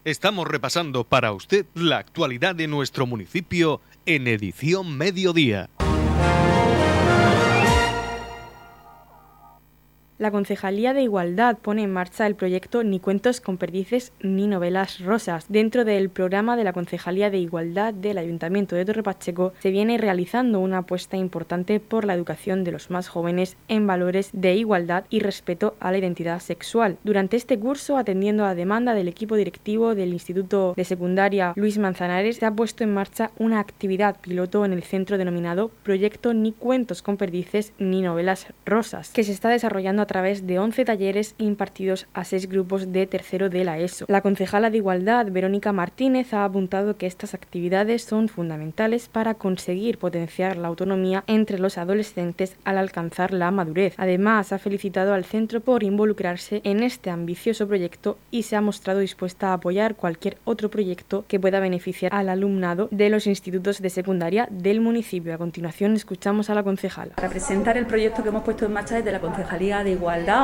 Estamos 0.05 0.49
repasando 0.49 1.05
para 1.05 1.33
usted 1.33 1.67
la 1.75 1.99
actualidad 1.99 2.55
de 2.55 2.69
nuestro 2.69 3.07
municipio 3.07 3.83
en 4.07 4.29
edición 4.29 4.97
mediodía. 4.97 5.69
La 10.21 10.31
Concejalía 10.31 10.93
de 10.93 11.01
Igualdad 11.01 11.57
pone 11.57 11.83
en 11.83 11.95
marcha 11.95 12.27
el 12.27 12.35
proyecto 12.35 12.85
Ni 12.85 13.01
cuentos 13.01 13.41
con 13.41 13.57
perdices 13.57 14.13
ni 14.21 14.49
novelas 14.49 15.01
rosas. 15.01 15.47
Dentro 15.49 15.87
del 15.87 16.11
programa 16.11 16.59
de 16.59 16.65
la 16.65 16.75
Concejalía 16.75 17.31
de 17.31 17.39
Igualdad 17.39 17.95
del 17.95 18.19
Ayuntamiento 18.19 18.77
de 18.77 18.85
Torre 18.85 19.03
Pacheco 19.03 19.55
se 19.61 19.71
viene 19.71 19.97
realizando 19.97 20.61
una 20.61 20.77
apuesta 20.77 21.17
importante 21.17 21.81
por 21.81 22.05
la 22.05 22.13
educación 22.13 22.65
de 22.65 22.73
los 22.73 22.91
más 22.91 23.09
jóvenes 23.09 23.57
en 23.69 23.87
valores 23.87 24.29
de 24.35 24.55
igualdad 24.57 25.05
y 25.09 25.21
respeto 25.21 25.75
a 25.81 25.91
la 25.91 25.97
identidad 25.97 26.41
sexual. 26.41 26.99
Durante 27.03 27.39
este 27.39 27.59
curso, 27.59 27.97
atendiendo 27.97 28.45
a 28.45 28.55
demanda 28.55 28.93
del 28.93 29.09
equipo 29.09 29.37
directivo 29.37 29.95
del 29.95 30.13
Instituto 30.13 30.75
de 30.77 30.85
Secundaria 30.85 31.55
Luis 31.57 31.79
Manzanares, 31.79 32.37
se 32.37 32.45
ha 32.45 32.55
puesto 32.55 32.85
en 32.85 32.93
marcha 32.93 33.31
una 33.39 33.59
actividad 33.59 34.21
piloto 34.21 34.67
en 34.67 34.75
el 34.75 34.83
centro 34.83 35.17
denominado 35.17 35.71
Proyecto 35.83 36.35
Ni 36.35 36.53
cuentos 36.53 37.01
con 37.01 37.17
perdices 37.17 37.73
ni 37.79 38.03
novelas 38.03 38.49
rosas, 38.67 39.13
que 39.15 39.25
se 39.25 39.33
está 39.33 39.49
desarrollando 39.49 40.03
a 40.03 40.10
través 40.11 40.45
de 40.45 40.59
11 40.59 40.85
talleres 40.85 41.37
impartidos 41.39 42.09
a 42.15 42.25
seis 42.25 42.49
grupos 42.49 42.91
de 42.91 43.07
tercero 43.07 43.49
de 43.49 43.63
la 43.63 43.79
ESO. 43.79 44.07
La 44.09 44.23
concejala 44.23 44.69
de 44.69 44.79
Igualdad, 44.79 45.31
Verónica 45.31 45.73
Martínez, 45.73 46.35
ha 46.35 46.45
apuntado 46.45 46.97
que 46.97 47.07
estas 47.07 47.33
actividades 47.33 48.03
son 48.03 48.27
fundamentales 48.27 49.09
para 49.09 49.35
conseguir 49.35 49.99
potenciar 49.99 50.57
la 50.57 50.67
autonomía 50.67 51.23
entre 51.29 51.61
los 51.61 51.79
adolescentes 51.79 52.57
al 52.65 52.79
alcanzar 52.79 53.33
la 53.33 53.53
madurez. 53.53 53.95
Además, 53.99 54.53
ha 54.53 54.59
felicitado 54.59 55.15
al 55.15 55.25
centro 55.25 55.61
por 55.61 55.85
involucrarse 55.85 56.61
en 56.65 56.83
este 56.83 57.11
ambicioso 57.11 57.69
proyecto 57.69 58.19
y 58.33 58.43
se 58.43 58.57
ha 58.57 58.61
mostrado 58.61 58.99
dispuesta 58.99 59.51
a 59.51 59.53
apoyar 59.53 59.95
cualquier 59.95 60.39
otro 60.45 60.71
proyecto 60.71 61.25
que 61.29 61.39
pueda 61.39 61.61
beneficiar 61.61 62.13
al 62.13 62.31
alumnado 62.31 62.89
de 62.91 63.11
los 63.11 63.29
institutos 63.29 63.81
de 63.81 63.91
secundaria 63.91 64.49
del 64.51 64.81
municipio. 64.81 65.33
A 65.33 65.39
continuación, 65.39 65.95
escuchamos 65.95 66.51
a 66.51 66.57
la 66.57 66.65
concejala. 66.65 67.15
Para 67.15 67.29
presentar 67.29 67.77
el 67.77 67.87
proyecto 67.87 68.25
que 68.25 68.31
hemos 68.31 68.43
puesto 68.43 68.67
en 68.67 68.73
marcha 68.73 68.97
desde 68.97 69.13
la 69.13 69.21
Concejalía 69.21 69.85
de 69.85 70.00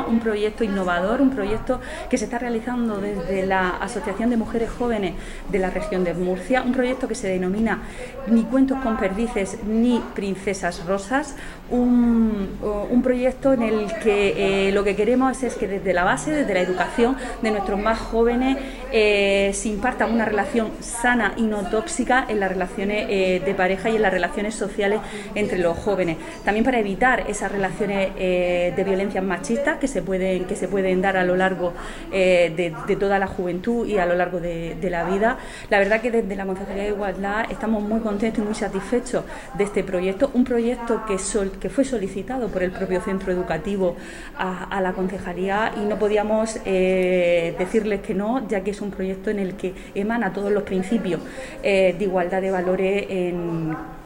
Un 0.07 0.21
proyecto 0.21 0.65
innovador, 0.65 1.23
un 1.23 1.31
proyecto 1.31 1.81
que 2.11 2.19
se 2.19 2.27
está 2.27 2.39
realizando 2.39 2.99
desde 2.99 3.47
la 3.47 3.71
Asociación 3.71 4.29
de 4.29 4.37
Mujeres 4.37 4.71
Jóvenes 4.71 5.15
de 5.49 5.59
la 5.59 5.71
región 5.71 6.05
de 6.05 6.13
Murcia, 6.13 6.63
un 6.63 6.73
proyecto 6.73 7.09
que 7.09 7.15
se 7.15 7.29
denomina 7.29 7.81
Ni 8.27 8.43
cuentos 8.45 8.79
con 8.83 8.99
perdices 8.99 9.59
ni 9.65 10.03
princesas 10.15 10.85
rosas, 10.85 11.37
un, 11.71 13.03
proyecto 13.03 13.53
en 13.53 13.63
el 13.63 13.87
que 14.03 14.69
eh, 14.69 14.73
lo 14.73 14.83
que 14.83 14.97
queremos 14.97 15.41
es 15.45 15.55
que 15.55 15.69
desde 15.69 15.93
la 15.93 16.03
base, 16.03 16.33
desde 16.33 16.55
la 16.55 16.61
educación 16.61 17.17
de 17.41 17.53
nuestros 17.53 17.79
más 17.79 18.01
jóvenes, 18.01 18.59
eh, 18.91 19.53
se 19.55 19.69
imparta 19.69 20.07
una 20.07 20.25
relación 20.25 20.73
sana 20.81 21.35
y 21.37 21.43
no 21.43 21.71
tóxica 21.71 22.25
en 22.29 22.41
las 22.41 22.51
relaciones 22.51 23.07
eh, 23.09 23.41
de 23.45 23.55
pareja 23.55 23.91
y 23.91 23.97
en 23.97 24.03
las 24.03 24.13
relaciones 24.13 24.57
sociales 24.57 24.99
entre 25.37 25.59
los 25.59 25.79
jóvenes. 25.79 26.17
También 26.45 26.65
para 26.65 26.81
evitar 26.81 27.25
esas 27.29 27.53
relaciones 27.53 28.15
de 28.17 28.85
violencias 28.85 29.23
machistas 29.23 29.79
que 29.79 29.87
se 29.87 30.03
pueden, 30.03 30.47
que 30.47 30.57
se 30.57 30.67
pueden 30.67 31.01
dar 31.01 31.17
a 31.17 31.25
lo 31.25 31.37
largo 31.37 31.75
de, 32.11 32.97
toda 32.99 33.19
la 33.19 33.27
juventud 33.27 33.87
y 33.87 33.99
a 33.99 34.07
lo 34.07 34.17
largo 34.17 34.41
de, 34.41 34.77
la 34.91 35.05
vida. 35.05 35.39
La 35.71 35.79
verdad 35.79 36.01
que 36.01 36.11
desde 36.11 36.35
la 36.35 36.47
Concejalía 36.47 36.85
de 36.85 36.89
Igualdad 36.91 37.47
estamos 37.51 37.83
muy 37.83 38.01
contentos 38.01 38.43
y 38.43 38.47
muy 38.47 38.55
satisfechos 38.55 39.25
de 39.57 39.65
este 39.65 39.85
proyecto, 39.85 40.31
un 40.35 40.45
proyecto 40.45 41.05
que, 41.07 41.19
sol, 41.19 41.53
que 41.57 41.69
fue 41.69 41.85
solicitado 41.85 42.49
por 42.49 42.63
el 42.63 42.71
propio 42.71 43.01
centro 43.01 43.33
educativo 43.33 43.97
a, 44.37 44.81
la 44.81 44.93
concejalía 44.93 45.73
y 45.77 45.81
no 45.81 45.99
podíamos 45.99 46.59
eh, 46.65 47.55
decirles 47.59 48.01
que 48.01 48.15
no, 48.15 48.47
ya 48.49 48.63
que 48.63 48.71
es 48.71 48.81
un 48.81 48.91
proyecto 48.91 49.31
en 49.31 49.39
el 49.39 49.55
que 49.55 49.75
emana 49.95 50.33
todos 50.33 50.53
los 50.53 50.63
principios 50.63 51.21
eh, 51.63 51.95
de 51.99 52.05
igualdad 52.05 52.43
de 52.43 52.51
valores 52.51 53.07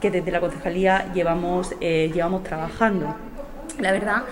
que 0.00 0.10
desde 0.10 0.30
la 0.30 0.40
concejalía 0.40 1.12
llevamos, 1.12 1.74
eh, 1.80 2.10
llevamos 2.12 2.42
trabajando. 2.42 3.14
La 3.78 3.92
verdad 3.92 4.22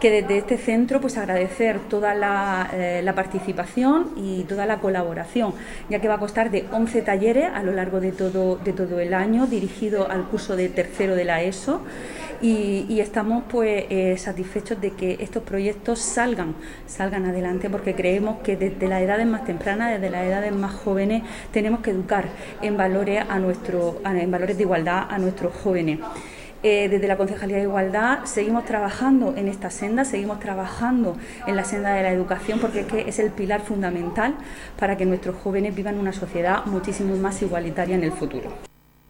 que 0.00 0.10
desde 0.10 0.38
este 0.38 0.58
centro 0.58 1.00
pues 1.00 1.16
agradecer 1.16 1.78
toda 1.88 2.14
la, 2.14 2.70
la, 3.02 3.14
participación 3.14 4.10
y 4.16 4.42
toda 4.44 4.66
la 4.66 4.78
colaboración, 4.78 5.54
ya 5.88 6.00
que 6.00 6.08
va 6.08 6.14
a 6.14 6.18
costar 6.18 6.50
de 6.50 6.66
11 6.70 7.02
talleres 7.02 7.50
a 7.54 7.62
lo 7.62 7.72
largo 7.72 8.00
de 8.00 8.12
todo, 8.12 8.56
de 8.56 8.72
todo 8.72 9.00
el 9.00 9.14
año, 9.14 9.46
dirigido 9.46 10.10
al 10.10 10.24
curso 10.24 10.54
de 10.54 10.68
tercero 10.68 11.14
de 11.14 11.24
la 11.24 11.42
ESO. 11.42 11.80
Y, 12.40 13.00
estamos 13.00 13.44
pues 13.48 13.84
eh, 13.90 14.16
satisfechos 14.18 14.80
de 14.80 14.92
que 14.92 15.18
estos 15.20 15.42
proyectos 15.42 16.00
salgan, 16.00 16.54
salgan 16.86 17.26
adelante 17.26 17.70
porque 17.70 17.94
creemos 17.94 18.38
que 18.42 18.56
desde 18.56 18.88
las 18.88 19.02
edades 19.02 19.26
más 19.26 19.44
tempranas, 19.44 19.92
desde 19.92 20.10
las 20.10 20.24
edades 20.24 20.52
más 20.52 20.74
jóvenes, 20.74 21.22
tenemos 21.52 21.80
que 21.80 21.90
educar 21.90 22.26
en 22.62 22.76
valores 22.76 23.24
a 23.28 23.38
nuestro, 23.38 24.00
en 24.04 24.30
valores 24.30 24.56
de 24.56 24.62
igualdad 24.62 25.06
a 25.08 25.18
nuestros 25.18 25.54
jóvenes. 25.54 26.00
Eh, 26.62 26.88
desde 26.88 27.06
la 27.06 27.16
Concejalía 27.16 27.58
de 27.58 27.62
Igualdad 27.62 28.24
seguimos 28.24 28.64
trabajando 28.64 29.34
en 29.36 29.46
esta 29.46 29.70
senda, 29.70 30.04
seguimos 30.04 30.40
trabajando 30.40 31.16
en 31.46 31.54
la 31.54 31.64
senda 31.64 31.92
de 31.92 32.02
la 32.02 32.10
educación 32.10 32.58
porque 32.58 32.80
es, 32.80 32.86
que 32.86 33.00
es 33.08 33.18
el 33.18 33.30
pilar 33.30 33.60
fundamental 33.60 34.34
para 34.78 34.96
que 34.96 35.04
nuestros 35.04 35.36
jóvenes 35.36 35.74
vivan 35.74 35.98
una 35.98 36.12
sociedad 36.12 36.64
muchísimo 36.64 37.14
más 37.16 37.40
igualitaria 37.42 37.94
en 37.94 38.04
el 38.04 38.12
futuro. 38.12 38.65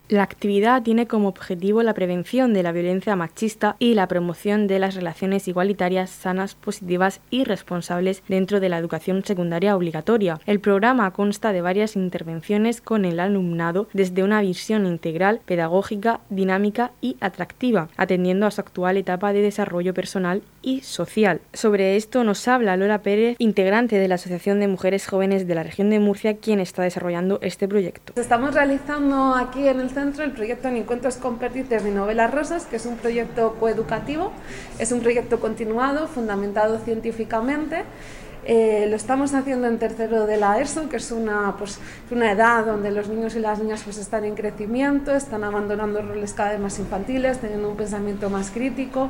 La 0.08 0.22
actividad 0.22 0.84
tiene 0.84 1.08
como 1.08 1.26
objetivo 1.26 1.82
la 1.82 1.92
prevención 1.92 2.54
de 2.54 2.62
la 2.62 2.70
violencia 2.70 3.16
machista 3.16 3.74
y 3.80 3.94
la 3.94 4.06
promoción 4.06 4.68
de 4.68 4.78
las 4.78 4.94
relaciones 4.94 5.48
igualitarias, 5.48 6.10
sanas, 6.10 6.54
positivas 6.54 7.20
y 7.28 7.42
responsables 7.42 8.22
dentro 8.28 8.60
de 8.60 8.68
la 8.68 8.78
educación 8.78 9.24
secundaria 9.24 9.74
obligatoria. 9.74 10.38
El 10.46 10.60
programa 10.60 11.10
consta 11.10 11.52
de 11.52 11.60
varias 11.60 11.96
intervenciones 11.96 12.80
con 12.80 13.04
el 13.04 13.18
alumnado 13.18 13.88
desde 13.94 14.22
una 14.22 14.42
visión 14.42 14.86
integral, 14.86 15.40
pedagógica, 15.44 16.20
dinámica 16.30 16.92
y 17.00 17.16
atractiva, 17.20 17.88
atendiendo 17.96 18.46
a 18.46 18.52
su 18.52 18.60
actual 18.60 18.98
etapa 18.98 19.32
de 19.32 19.42
desarrollo 19.42 19.92
personal 19.92 20.40
y 20.66 20.80
social. 20.80 21.40
Sobre 21.52 21.94
esto 21.94 22.24
nos 22.24 22.48
habla 22.48 22.76
Lola 22.76 23.00
Pérez, 23.00 23.36
integrante 23.38 23.98
de 23.98 24.08
la 24.08 24.16
Asociación 24.16 24.58
de 24.58 24.66
Mujeres 24.66 25.06
Jóvenes 25.06 25.46
de 25.46 25.54
la 25.54 25.62
región 25.62 25.90
de 25.90 26.00
Murcia, 26.00 26.38
quien 26.38 26.58
está 26.58 26.82
desarrollando 26.82 27.38
este 27.40 27.68
proyecto. 27.68 28.20
Estamos 28.20 28.52
realizando 28.52 29.36
aquí 29.36 29.68
en 29.68 29.78
el 29.78 29.90
centro 29.90 30.24
el 30.24 30.32
proyecto 30.32 30.68
Ni 30.68 30.82
Cuentos 30.82 31.18
con 31.18 31.38
Perdices 31.38 31.84
ni 31.84 31.92
Novelas 31.92 32.34
Rosas, 32.34 32.66
que 32.66 32.76
es 32.76 32.84
un 32.84 32.96
proyecto 32.96 33.54
coeducativo, 33.60 34.32
es 34.80 34.90
un 34.90 35.00
proyecto 35.00 35.38
continuado, 35.38 36.08
fundamentado 36.08 36.80
científicamente 36.80 37.84
eh, 38.48 38.86
lo 38.88 38.94
estamos 38.94 39.34
haciendo 39.34 39.66
en 39.66 39.78
tercero 39.78 40.24
de 40.24 40.36
la 40.36 40.60
ESO, 40.60 40.88
que 40.88 40.98
es 40.98 41.10
una, 41.10 41.56
pues, 41.58 41.80
una 42.12 42.30
edad 42.30 42.64
donde 42.64 42.92
los 42.92 43.08
niños 43.08 43.34
y 43.34 43.40
las 43.40 43.58
niñas 43.58 43.82
pues, 43.82 43.98
están 43.98 44.24
en 44.24 44.36
crecimiento, 44.36 45.12
están 45.12 45.42
abandonando 45.42 46.00
roles 46.00 46.32
cada 46.32 46.52
vez 46.52 46.60
más 46.60 46.78
infantiles, 46.78 47.38
teniendo 47.38 47.68
un 47.68 47.76
pensamiento 47.76 48.30
más 48.30 48.50
crítico 48.50 49.08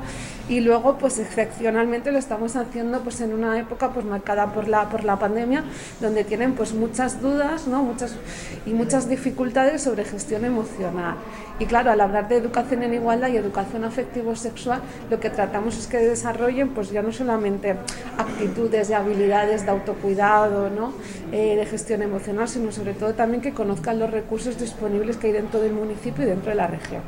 y 0.48 0.60
luego 0.60 0.96
pues 0.96 1.18
excepcionalmente 1.18 2.12
lo 2.12 2.18
estamos 2.18 2.56
haciendo 2.56 3.00
pues, 3.00 3.20
en 3.20 3.34
una 3.34 3.58
época 3.58 3.90
pues, 3.92 4.06
marcada 4.06 4.46
por 4.54 4.68
la, 4.68 4.88
por 4.88 5.04
la 5.04 5.18
pandemia, 5.18 5.64
donde 6.00 6.24
tienen 6.24 6.54
pues, 6.54 6.72
muchas 6.72 7.20
dudas 7.20 7.66
¿no? 7.66 7.82
muchas, 7.82 8.16
y 8.64 8.70
muchas 8.70 9.06
dificultades 9.06 9.82
sobre 9.82 10.04
gestión 10.04 10.46
emocional. 10.46 11.16
Y 11.58 11.64
claro, 11.64 11.90
al 11.90 12.00
hablar 12.02 12.28
de 12.28 12.36
educación 12.36 12.82
en 12.82 12.92
igualdad 12.92 13.28
y 13.28 13.36
educación 13.36 13.84
afectivo-sexual, 13.84 14.82
lo 15.10 15.18
que 15.18 15.30
tratamos 15.30 15.78
es 15.78 15.86
que 15.86 15.96
desarrollen 15.98 16.68
pues 16.70 16.90
ya 16.90 17.02
no 17.02 17.12
solamente 17.12 17.76
actitudes 18.18 18.90
y 18.90 18.92
habilidades 18.92 19.64
de 19.64 19.70
autocuidado, 19.70 20.68
¿no? 20.68 20.92
Eh, 21.32 21.56
de 21.56 21.64
gestión 21.64 22.02
emocional, 22.02 22.46
sino 22.46 22.72
sobre 22.72 22.92
todo 22.92 23.14
también 23.14 23.40
que 23.40 23.54
conozcan 23.54 23.98
los 23.98 24.10
recursos 24.10 24.58
disponibles 24.58 25.16
que 25.16 25.28
hay 25.28 25.32
dentro 25.32 25.60
del 25.60 25.72
municipio 25.72 26.24
y 26.24 26.26
dentro 26.26 26.50
de 26.50 26.56
la 26.56 26.66
región. 26.66 27.02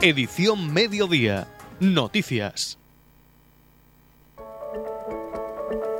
Edición 0.00 0.72
Mediodía. 0.72 1.48
Noticias. 1.80 2.77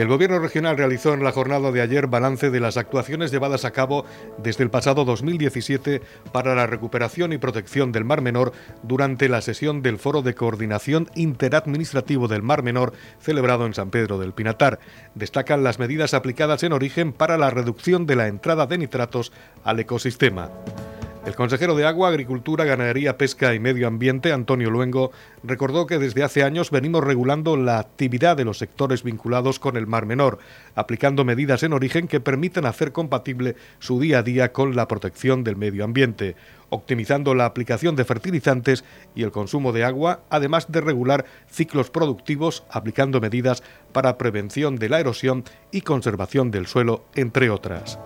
El 0.00 0.08
Gobierno 0.08 0.38
regional 0.38 0.78
realizó 0.78 1.12
en 1.12 1.22
la 1.22 1.30
jornada 1.30 1.70
de 1.72 1.82
ayer 1.82 2.06
balance 2.06 2.48
de 2.48 2.58
las 2.58 2.78
actuaciones 2.78 3.30
llevadas 3.30 3.66
a 3.66 3.72
cabo 3.72 4.06
desde 4.38 4.64
el 4.64 4.70
pasado 4.70 5.04
2017 5.04 6.00
para 6.32 6.54
la 6.54 6.66
recuperación 6.66 7.34
y 7.34 7.36
protección 7.36 7.92
del 7.92 8.06
Mar 8.06 8.22
Menor 8.22 8.54
durante 8.82 9.28
la 9.28 9.42
sesión 9.42 9.82
del 9.82 9.98
Foro 9.98 10.22
de 10.22 10.34
Coordinación 10.34 11.10
Interadministrativo 11.16 12.28
del 12.28 12.42
Mar 12.42 12.62
Menor 12.62 12.94
celebrado 13.20 13.66
en 13.66 13.74
San 13.74 13.90
Pedro 13.90 14.16
del 14.16 14.32
Pinatar. 14.32 14.78
Destacan 15.14 15.62
las 15.62 15.78
medidas 15.78 16.14
aplicadas 16.14 16.62
en 16.62 16.72
origen 16.72 17.12
para 17.12 17.36
la 17.36 17.50
reducción 17.50 18.06
de 18.06 18.16
la 18.16 18.26
entrada 18.26 18.66
de 18.66 18.78
nitratos 18.78 19.32
al 19.64 19.80
ecosistema. 19.80 20.48
El 21.26 21.34
consejero 21.34 21.76
de 21.76 21.84
Agua, 21.84 22.08
Agricultura, 22.08 22.64
Ganadería, 22.64 23.18
Pesca 23.18 23.54
y 23.54 23.60
Medio 23.60 23.86
Ambiente, 23.86 24.32
Antonio 24.32 24.70
Luengo, 24.70 25.12
recordó 25.44 25.86
que 25.86 25.98
desde 25.98 26.22
hace 26.22 26.42
años 26.42 26.70
venimos 26.70 27.04
regulando 27.04 27.58
la 27.58 27.78
actividad 27.78 28.38
de 28.38 28.46
los 28.46 28.56
sectores 28.56 29.02
vinculados 29.02 29.58
con 29.58 29.76
el 29.76 29.86
Mar 29.86 30.06
Menor, 30.06 30.38
aplicando 30.74 31.26
medidas 31.26 31.62
en 31.62 31.74
origen 31.74 32.08
que 32.08 32.20
permitan 32.20 32.64
hacer 32.64 32.92
compatible 32.92 33.54
su 33.80 34.00
día 34.00 34.20
a 34.20 34.22
día 34.22 34.52
con 34.52 34.74
la 34.74 34.88
protección 34.88 35.44
del 35.44 35.56
medio 35.56 35.84
ambiente, 35.84 36.36
optimizando 36.70 37.34
la 37.34 37.44
aplicación 37.44 37.96
de 37.96 38.06
fertilizantes 38.06 38.82
y 39.14 39.22
el 39.22 39.30
consumo 39.30 39.72
de 39.72 39.84
agua, 39.84 40.22
además 40.30 40.72
de 40.72 40.80
regular 40.80 41.26
ciclos 41.50 41.90
productivos, 41.90 42.64
aplicando 42.70 43.20
medidas 43.20 43.62
para 43.92 44.16
prevención 44.16 44.76
de 44.76 44.88
la 44.88 45.00
erosión 45.00 45.44
y 45.70 45.82
conservación 45.82 46.50
del 46.50 46.66
suelo, 46.66 47.04
entre 47.14 47.50
otras. 47.50 47.98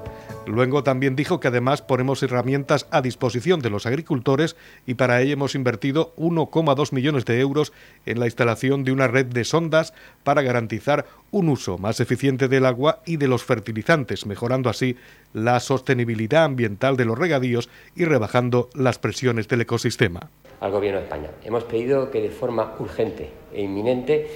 Luego 0.47 0.83
también 0.83 1.17
dijo 1.17 1.41
que 1.41 1.49
además 1.49 1.81
ponemos 1.81 2.23
herramientas 2.23 2.87
a 2.91 3.01
disposición 3.01 3.61
de 3.61 3.71
los 3.71 3.87
agricultores 3.87 4.57
y 4.87 4.95
para 4.95 5.21
ello 5.21 5.33
hemos 5.33 5.55
invertido 5.55 6.15
1,2 6.17 6.93
millones 6.93 7.25
de 7.25 7.41
euros 7.41 7.73
en 8.05 8.21
la 8.21 8.27
instalación 8.27 8.85
de 8.85 8.93
una 8.93 9.09
red 9.09 9.27
de 9.27 9.45
sondas 9.45 9.95
para 10.23 10.43
garantizar 10.43 11.07
un 11.31 11.49
uso 11.49 11.79
más 11.79 12.01
eficiente 12.01 12.49
del 12.49 12.67
agua 12.67 13.01
y 13.07 13.17
de 13.17 13.29
los 13.29 13.43
fertilizantes, 13.43 14.27
mejorando 14.27 14.69
así 14.69 14.97
la 15.33 15.61
sostenibilidad 15.61 16.45
ambiental 16.45 16.97
de 16.97 17.07
los 17.07 17.19
regadíos 17.19 17.71
y 17.97 18.05
rebajando 18.05 18.69
las 18.75 18.99
presiones 18.99 19.49
del 19.49 19.63
ecosistema. 19.63 20.29
Al 20.61 20.71
Gobierno 20.71 20.99
de 20.99 21.05
España 21.05 21.31
hemos 21.43 21.65
pedido 21.65 22.11
que 22.11 22.21
de 22.21 22.31
forma 22.31 22.75
urgente 22.79 23.31
e 23.53 23.63
inminente 23.63 24.29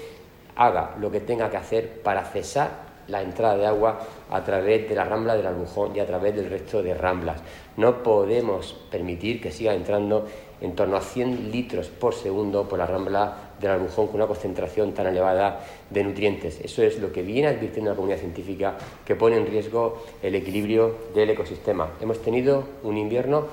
haga 0.56 0.96
lo 1.00 1.10
que 1.10 1.20
tenga 1.20 1.50
que 1.50 1.56
hacer 1.56 2.00
para 2.02 2.24
cesar 2.24 2.88
la 3.06 3.22
entrada 3.22 3.56
de 3.56 3.66
agua 3.66 4.00
a 4.30 4.44
través 4.44 4.88
de 4.88 4.94
la 4.94 5.04
rambla 5.04 5.36
del 5.36 5.46
Albujón 5.46 5.94
y 5.96 6.00
a 6.00 6.06
través 6.06 6.34
del 6.34 6.50
resto 6.50 6.82
de 6.82 6.94
ramblas. 6.94 7.40
No 7.76 8.02
podemos 8.02 8.74
permitir 8.90 9.40
que 9.40 9.50
siga 9.50 9.74
entrando 9.74 10.26
en 10.60 10.74
torno 10.74 10.96
a 10.96 11.00
100 11.00 11.52
litros 11.52 11.88
por 11.88 12.14
segundo 12.14 12.68
por 12.68 12.78
la 12.78 12.86
rambla 12.86 13.52
del 13.60 13.70
Albujón 13.70 14.06
con 14.08 14.16
una 14.16 14.26
concentración 14.26 14.92
tan 14.92 15.06
elevada 15.06 15.60
de 15.90 16.04
nutrientes. 16.04 16.60
Eso 16.60 16.82
es 16.82 16.98
lo 16.98 17.12
que 17.12 17.22
viene 17.22 17.48
advirtiendo 17.48 17.90
la 17.90 17.96
comunidad 17.96 18.18
científica 18.20 18.76
que 19.04 19.14
pone 19.16 19.36
en 19.36 19.46
riesgo 19.46 20.02
el 20.22 20.34
equilibrio 20.34 20.94
del 21.14 21.30
ecosistema. 21.30 21.90
Hemos 22.00 22.20
tenido 22.20 22.64
un 22.82 22.96
invierno 22.96 23.46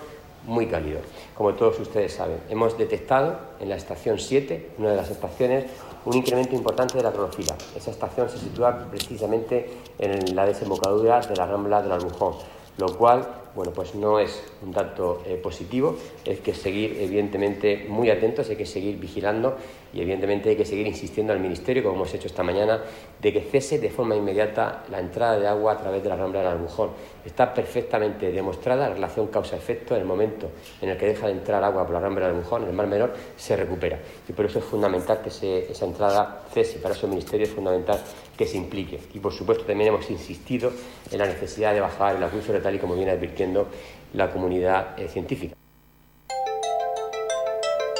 muy 0.47 0.67
cálido, 0.67 0.99
como 1.35 1.53
todos 1.53 1.79
ustedes 1.79 2.13
saben. 2.13 2.37
Hemos 2.49 2.77
detectado 2.77 3.39
en 3.59 3.69
la 3.69 3.75
estación 3.75 4.19
7, 4.19 4.71
una 4.77 4.91
de 4.91 4.97
las 4.97 5.09
estaciones, 5.09 5.65
un 6.05 6.15
incremento 6.15 6.55
importante 6.55 6.97
de 6.97 7.03
la 7.03 7.11
clorofila. 7.11 7.55
Esa 7.75 7.91
estación 7.91 8.29
se 8.29 8.37
sitúa 8.37 8.87
precisamente 8.89 9.69
en 9.99 10.35
la 10.35 10.45
desembocadura 10.45 11.19
de 11.21 11.35
la 11.35 11.45
rambla 11.47 11.81
del 11.81 11.91
Albujón, 11.91 12.35
lo 12.77 12.97
cual 12.97 13.27
bueno, 13.55 13.71
pues 13.71 13.95
no 13.95 14.19
es 14.19 14.43
un 14.61 14.73
dato 14.73 15.23
eh, 15.25 15.39
positivo, 15.41 15.95
hay 16.27 16.37
que 16.37 16.53
seguir 16.53 16.97
evidentemente 16.99 17.85
muy 17.87 18.09
atentos, 18.09 18.49
hay 18.49 18.57
que 18.57 18.65
seguir 18.65 18.99
vigilando 18.99 19.55
y 19.95 20.01
evidentemente 20.01 20.49
hay 20.49 20.57
que 20.57 20.65
seguir 20.65 20.85
insistiendo 20.85 21.31
al 21.31 21.39
Ministerio, 21.39 21.81
como 21.81 21.95
hemos 21.95 22.13
hecho 22.13 22.27
esta 22.27 22.43
mañana, 22.43 22.81
de 23.21 23.31
que 23.31 23.39
cese 23.39 23.79
de 23.79 23.89
forma 23.89 24.13
inmediata 24.13 24.83
la 24.91 24.99
entrada 24.99 25.39
de 25.39 25.47
agua 25.47 25.71
a 25.71 25.77
través 25.77 26.03
de 26.03 26.09
la 26.09 26.17
rambla 26.17 26.41
del 26.41 26.49
Albujón. 26.49 26.89
Está 27.23 27.53
perfectamente 27.53 28.29
demostrada 28.29 28.89
la 28.89 28.95
relación 28.95 29.27
causa-efecto 29.27 29.95
en 29.95 30.01
el 30.01 30.07
momento 30.07 30.51
en 30.81 30.89
el 30.89 30.97
que 30.97 31.05
deja 31.05 31.27
de 31.27 31.31
entrar 31.31 31.63
agua 31.63 31.85
por 31.85 31.93
la 31.93 32.01
rambla 32.01 32.27
del 32.27 32.35
Albujón, 32.35 32.65
el 32.65 32.73
Mar 32.73 32.87
Menor, 32.87 33.13
se 33.37 33.55
recupera. 33.55 33.97
Y 34.27 34.33
por 34.33 34.45
eso 34.45 34.59
es 34.59 34.65
fundamental 34.65 35.21
que 35.21 35.29
esa 35.29 35.85
entrada 35.85 36.43
cese, 36.53 36.79
para 36.79 36.93
eso 36.93 37.05
el 37.05 37.11
Ministerio 37.11 37.45
es 37.45 37.53
fundamental 37.53 38.01
que 38.37 38.45
se 38.45 38.57
implique. 38.57 38.99
Y 39.13 39.19
por 39.19 39.31
supuesto 39.31 39.63
también 39.63 39.93
hemos 39.93 40.11
insistido 40.11 40.73
en 41.09 41.17
la 41.17 41.25
necesidad 41.25 41.73
de 41.73 41.79
bajar 41.79 42.17
el 42.17 42.23
acuífero 42.23 42.61
tal 42.61 42.75
y 42.75 42.79
como 42.79 42.95
viene 42.95 43.11
advirtiendo 43.11 43.67
la 44.13 44.29
comunidad 44.29 44.99
eh, 44.99 45.07
científica. 45.07 45.55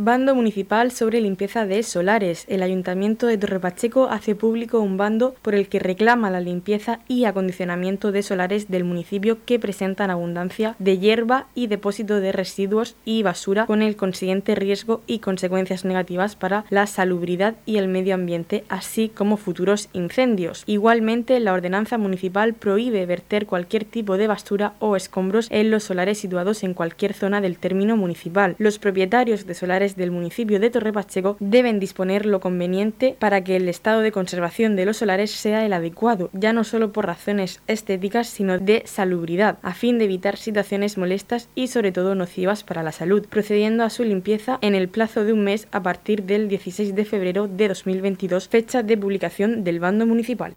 Bando 0.00 0.32
municipal 0.36 0.92
sobre 0.92 1.20
limpieza 1.20 1.66
de 1.66 1.82
solares. 1.82 2.44
El 2.46 2.62
Ayuntamiento 2.62 3.26
de 3.26 3.36
Torrepacheco 3.36 4.08
hace 4.08 4.36
público 4.36 4.78
un 4.78 4.96
bando 4.96 5.34
por 5.42 5.56
el 5.56 5.68
que 5.68 5.80
reclama 5.80 6.30
la 6.30 6.38
limpieza 6.38 7.00
y 7.08 7.24
acondicionamiento 7.24 8.12
de 8.12 8.22
solares 8.22 8.68
del 8.68 8.84
municipio 8.84 9.38
que 9.44 9.58
presentan 9.58 10.10
abundancia 10.10 10.76
de 10.78 10.98
hierba 10.98 11.48
y 11.56 11.66
depósito 11.66 12.20
de 12.20 12.30
residuos 12.30 12.94
y 13.04 13.24
basura 13.24 13.66
con 13.66 13.82
el 13.82 13.96
consiguiente 13.96 14.54
riesgo 14.54 15.02
y 15.08 15.18
consecuencias 15.18 15.84
negativas 15.84 16.36
para 16.36 16.64
la 16.70 16.86
salubridad 16.86 17.56
y 17.66 17.78
el 17.78 17.88
medio 17.88 18.14
ambiente, 18.14 18.62
así 18.68 19.08
como 19.08 19.36
futuros 19.36 19.88
incendios. 19.94 20.62
Igualmente, 20.66 21.40
la 21.40 21.52
ordenanza 21.52 21.98
municipal 21.98 22.54
prohíbe 22.54 23.04
verter 23.04 23.46
cualquier 23.46 23.84
tipo 23.84 24.16
de 24.16 24.28
basura 24.28 24.74
o 24.78 24.94
escombros 24.94 25.48
en 25.50 25.72
los 25.72 25.82
solares 25.82 26.18
situados 26.18 26.62
en 26.62 26.74
cualquier 26.74 27.14
zona 27.14 27.40
del 27.40 27.58
término 27.58 27.96
municipal. 27.96 28.54
Los 28.58 28.78
propietarios 28.78 29.44
de 29.44 29.54
solares 29.54 29.87
del 29.96 30.10
municipio 30.10 30.60
de 30.60 30.70
Torre 30.70 30.92
Pacheco 30.92 31.36
deben 31.40 31.80
disponer 31.80 32.26
lo 32.26 32.40
conveniente 32.40 33.16
para 33.18 33.42
que 33.44 33.56
el 33.56 33.68
estado 33.68 34.00
de 34.00 34.12
conservación 34.12 34.76
de 34.76 34.84
los 34.84 34.98
solares 34.98 35.30
sea 35.30 35.64
el 35.64 35.72
adecuado, 35.72 36.30
ya 36.32 36.52
no 36.52 36.64
solo 36.64 36.92
por 36.92 37.06
razones 37.06 37.60
estéticas, 37.66 38.28
sino 38.28 38.58
de 38.58 38.82
salubridad, 38.86 39.58
a 39.62 39.74
fin 39.74 39.98
de 39.98 40.04
evitar 40.04 40.36
situaciones 40.36 40.98
molestas 40.98 41.48
y 41.54 41.68
sobre 41.68 41.92
todo 41.92 42.14
nocivas 42.14 42.64
para 42.64 42.82
la 42.82 42.92
salud, 42.92 43.26
procediendo 43.28 43.84
a 43.84 43.90
su 43.90 44.04
limpieza 44.04 44.58
en 44.60 44.74
el 44.74 44.88
plazo 44.88 45.24
de 45.24 45.32
un 45.32 45.44
mes 45.44 45.68
a 45.72 45.82
partir 45.82 46.24
del 46.24 46.48
16 46.48 46.94
de 46.94 47.04
febrero 47.04 47.48
de 47.48 47.68
2022, 47.68 48.48
fecha 48.48 48.82
de 48.82 48.96
publicación 48.96 49.64
del 49.64 49.80
bando 49.80 50.06
municipal. 50.06 50.54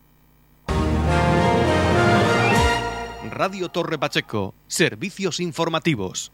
Radio 3.32 3.70
Torre 3.70 3.98
Pacheco, 3.98 4.54
servicios 4.67 5.39
informativos. 5.39 6.32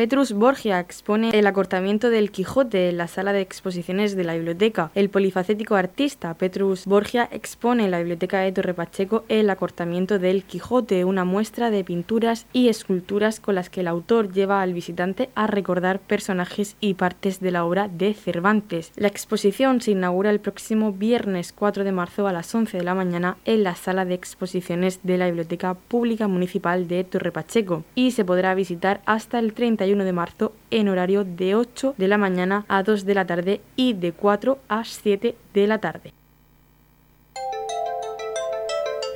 Petrus 0.00 0.32
Borgia 0.32 0.80
expone 0.80 1.28
el 1.38 1.46
acortamiento 1.46 2.08
del 2.08 2.30
Quijote 2.30 2.88
en 2.88 2.96
la 2.96 3.06
sala 3.06 3.34
de 3.34 3.42
exposiciones 3.42 4.16
de 4.16 4.24
la 4.24 4.32
biblioteca. 4.32 4.90
El 4.94 5.10
polifacético 5.10 5.74
artista 5.74 6.32
Petrus 6.32 6.86
Borgia 6.86 7.28
expone 7.30 7.84
en 7.84 7.90
la 7.90 7.98
biblioteca 7.98 8.38
de 8.38 8.50
Torre 8.50 8.72
Pacheco 8.72 9.26
el 9.28 9.50
acortamiento 9.50 10.18
del 10.18 10.44
Quijote, 10.44 11.04
una 11.04 11.26
muestra 11.26 11.70
de 11.70 11.84
pinturas 11.84 12.46
y 12.54 12.70
esculturas 12.70 13.40
con 13.40 13.56
las 13.56 13.68
que 13.68 13.80
el 13.80 13.88
autor 13.88 14.32
lleva 14.32 14.62
al 14.62 14.72
visitante 14.72 15.28
a 15.34 15.46
recordar 15.46 15.98
personajes 16.00 16.76
y 16.80 16.94
partes 16.94 17.40
de 17.40 17.50
la 17.50 17.66
obra 17.66 17.88
de 17.88 18.14
Cervantes. 18.14 18.92
La 18.96 19.08
exposición 19.08 19.82
se 19.82 19.90
inaugura 19.90 20.30
el 20.30 20.40
próximo 20.40 20.94
viernes 20.94 21.52
4 21.52 21.84
de 21.84 21.92
marzo 21.92 22.26
a 22.26 22.32
las 22.32 22.54
11 22.54 22.78
de 22.78 22.84
la 22.84 22.94
mañana 22.94 23.36
en 23.44 23.64
la 23.64 23.74
sala 23.74 24.06
de 24.06 24.14
exposiciones 24.14 25.00
de 25.02 25.18
la 25.18 25.26
Biblioteca 25.26 25.74
Pública 25.74 26.26
Municipal 26.26 26.88
de 26.88 27.04
Torre 27.04 27.32
Pacheco 27.32 27.84
y 27.94 28.12
se 28.12 28.24
podrá 28.24 28.54
visitar 28.54 29.02
hasta 29.04 29.38
el 29.38 29.52
30 29.90 30.04
de 30.04 30.12
marzo 30.12 30.52
en 30.70 30.88
horario 30.88 31.24
de 31.24 31.54
8 31.54 31.94
de 31.98 32.08
la 32.08 32.18
mañana 32.18 32.64
a 32.68 32.82
2 32.82 33.04
de 33.04 33.14
la 33.14 33.26
tarde 33.26 33.60
y 33.76 33.94
de 33.94 34.12
4 34.12 34.58
a 34.68 34.84
7 34.84 35.36
de 35.54 35.66
la 35.66 35.78
tarde. 35.78 36.12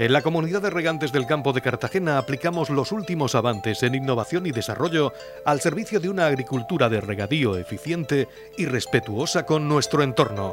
En 0.00 0.12
la 0.12 0.22
comunidad 0.22 0.60
de 0.60 0.70
regantes 0.70 1.12
del 1.12 1.26
campo 1.26 1.52
de 1.52 1.60
Cartagena 1.60 2.18
aplicamos 2.18 2.68
los 2.68 2.90
últimos 2.90 3.36
avances 3.36 3.84
en 3.84 3.94
innovación 3.94 4.44
y 4.46 4.50
desarrollo 4.50 5.12
al 5.44 5.60
servicio 5.60 6.00
de 6.00 6.08
una 6.08 6.26
agricultura 6.26 6.88
de 6.88 7.00
regadío 7.00 7.56
eficiente 7.56 8.26
y 8.58 8.66
respetuosa 8.66 9.46
con 9.46 9.68
nuestro 9.68 10.02
entorno. 10.02 10.50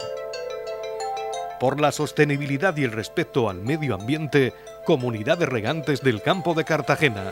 Por 1.59 1.81
la 1.81 1.91
sostenibilidad 1.91 2.77
y 2.77 2.83
el 2.83 2.91
respeto 2.91 3.49
al 3.49 3.61
medio 3.61 3.95
ambiente, 3.95 4.53
Comunidad 4.85 5.39
de 5.39 5.47
Regantes 5.47 6.01
del 6.01 6.21
Campo 6.21 6.53
de 6.53 6.63
Cartagena. 6.63 7.31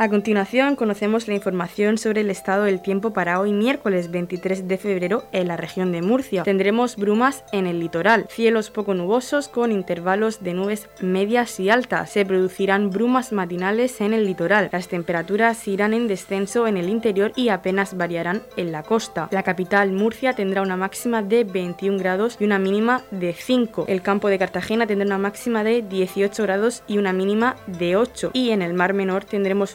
A 0.00 0.08
continuación 0.08 0.76
conocemos 0.76 1.26
la 1.26 1.34
información 1.34 1.98
sobre 1.98 2.20
el 2.20 2.30
estado 2.30 2.62
del 2.62 2.80
tiempo 2.80 3.12
para 3.12 3.40
hoy 3.40 3.52
miércoles 3.52 4.12
23 4.12 4.68
de 4.68 4.78
febrero 4.78 5.24
en 5.32 5.48
la 5.48 5.56
región 5.56 5.90
de 5.90 6.02
Murcia. 6.02 6.44
Tendremos 6.44 6.94
brumas 6.94 7.42
en 7.50 7.66
el 7.66 7.80
litoral, 7.80 8.26
cielos 8.30 8.70
poco 8.70 8.94
nubosos 8.94 9.48
con 9.48 9.72
intervalos 9.72 10.40
de 10.40 10.54
nubes 10.54 10.88
medias 11.00 11.58
y 11.58 11.68
altas. 11.68 12.10
Se 12.10 12.24
producirán 12.24 12.90
brumas 12.90 13.32
matinales 13.32 14.00
en 14.00 14.14
el 14.14 14.24
litoral. 14.24 14.68
Las 14.70 14.86
temperaturas 14.86 15.66
irán 15.66 15.92
en 15.92 16.06
descenso 16.06 16.68
en 16.68 16.76
el 16.76 16.90
interior 16.90 17.32
y 17.34 17.48
apenas 17.48 17.96
variarán 17.96 18.42
en 18.56 18.70
la 18.70 18.84
costa. 18.84 19.26
La 19.32 19.42
capital 19.42 19.90
Murcia 19.90 20.32
tendrá 20.32 20.62
una 20.62 20.76
máxima 20.76 21.24
de 21.24 21.42
21 21.42 21.98
grados 21.98 22.36
y 22.38 22.44
una 22.44 22.60
mínima 22.60 23.02
de 23.10 23.32
5. 23.32 23.86
El 23.88 24.02
campo 24.02 24.28
de 24.28 24.38
Cartagena 24.38 24.86
tendrá 24.86 25.06
una 25.06 25.18
máxima 25.18 25.64
de 25.64 25.82
18 25.82 26.40
grados 26.44 26.84
y 26.86 26.98
una 26.98 27.12
mínima 27.12 27.56
de 27.66 27.96
8. 27.96 28.30
Y 28.32 28.50
en 28.50 28.62
el 28.62 28.74
Mar 28.74 28.94
Menor 28.94 29.24
tendremos 29.24 29.74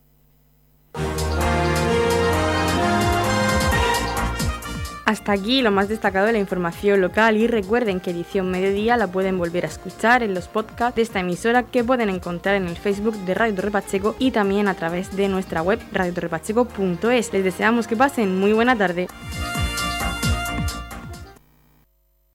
Hasta 5.11 5.33
aquí 5.33 5.61
lo 5.61 5.71
más 5.71 5.89
destacado 5.89 6.25
de 6.27 6.31
la 6.31 6.39
información 6.39 7.01
local 7.01 7.35
y 7.35 7.45
recuerden 7.45 7.99
que 7.99 8.11
edición 8.11 8.49
mediodía 8.49 8.95
la 8.95 9.07
pueden 9.07 9.37
volver 9.37 9.65
a 9.65 9.67
escuchar 9.67 10.23
en 10.23 10.33
los 10.33 10.47
podcasts 10.47 10.95
de 10.95 11.01
esta 11.01 11.19
emisora 11.19 11.63
que 11.63 11.83
pueden 11.83 12.09
encontrar 12.09 12.55
en 12.55 12.65
el 12.69 12.77
Facebook 12.77 13.17
de 13.25 13.33
Radio 13.33 13.55
Torre 13.55 13.71
Pacheco 13.71 14.15
y 14.19 14.31
también 14.31 14.69
a 14.69 14.73
través 14.73 15.13
de 15.17 15.27
nuestra 15.27 15.63
web 15.63 15.81
radiotorrepacheco.es. 15.91 17.33
Les 17.33 17.43
deseamos 17.43 17.87
que 17.87 17.97
pasen 17.97 18.39
muy 18.39 18.53
buena 18.53 18.77
tarde. 18.77 19.09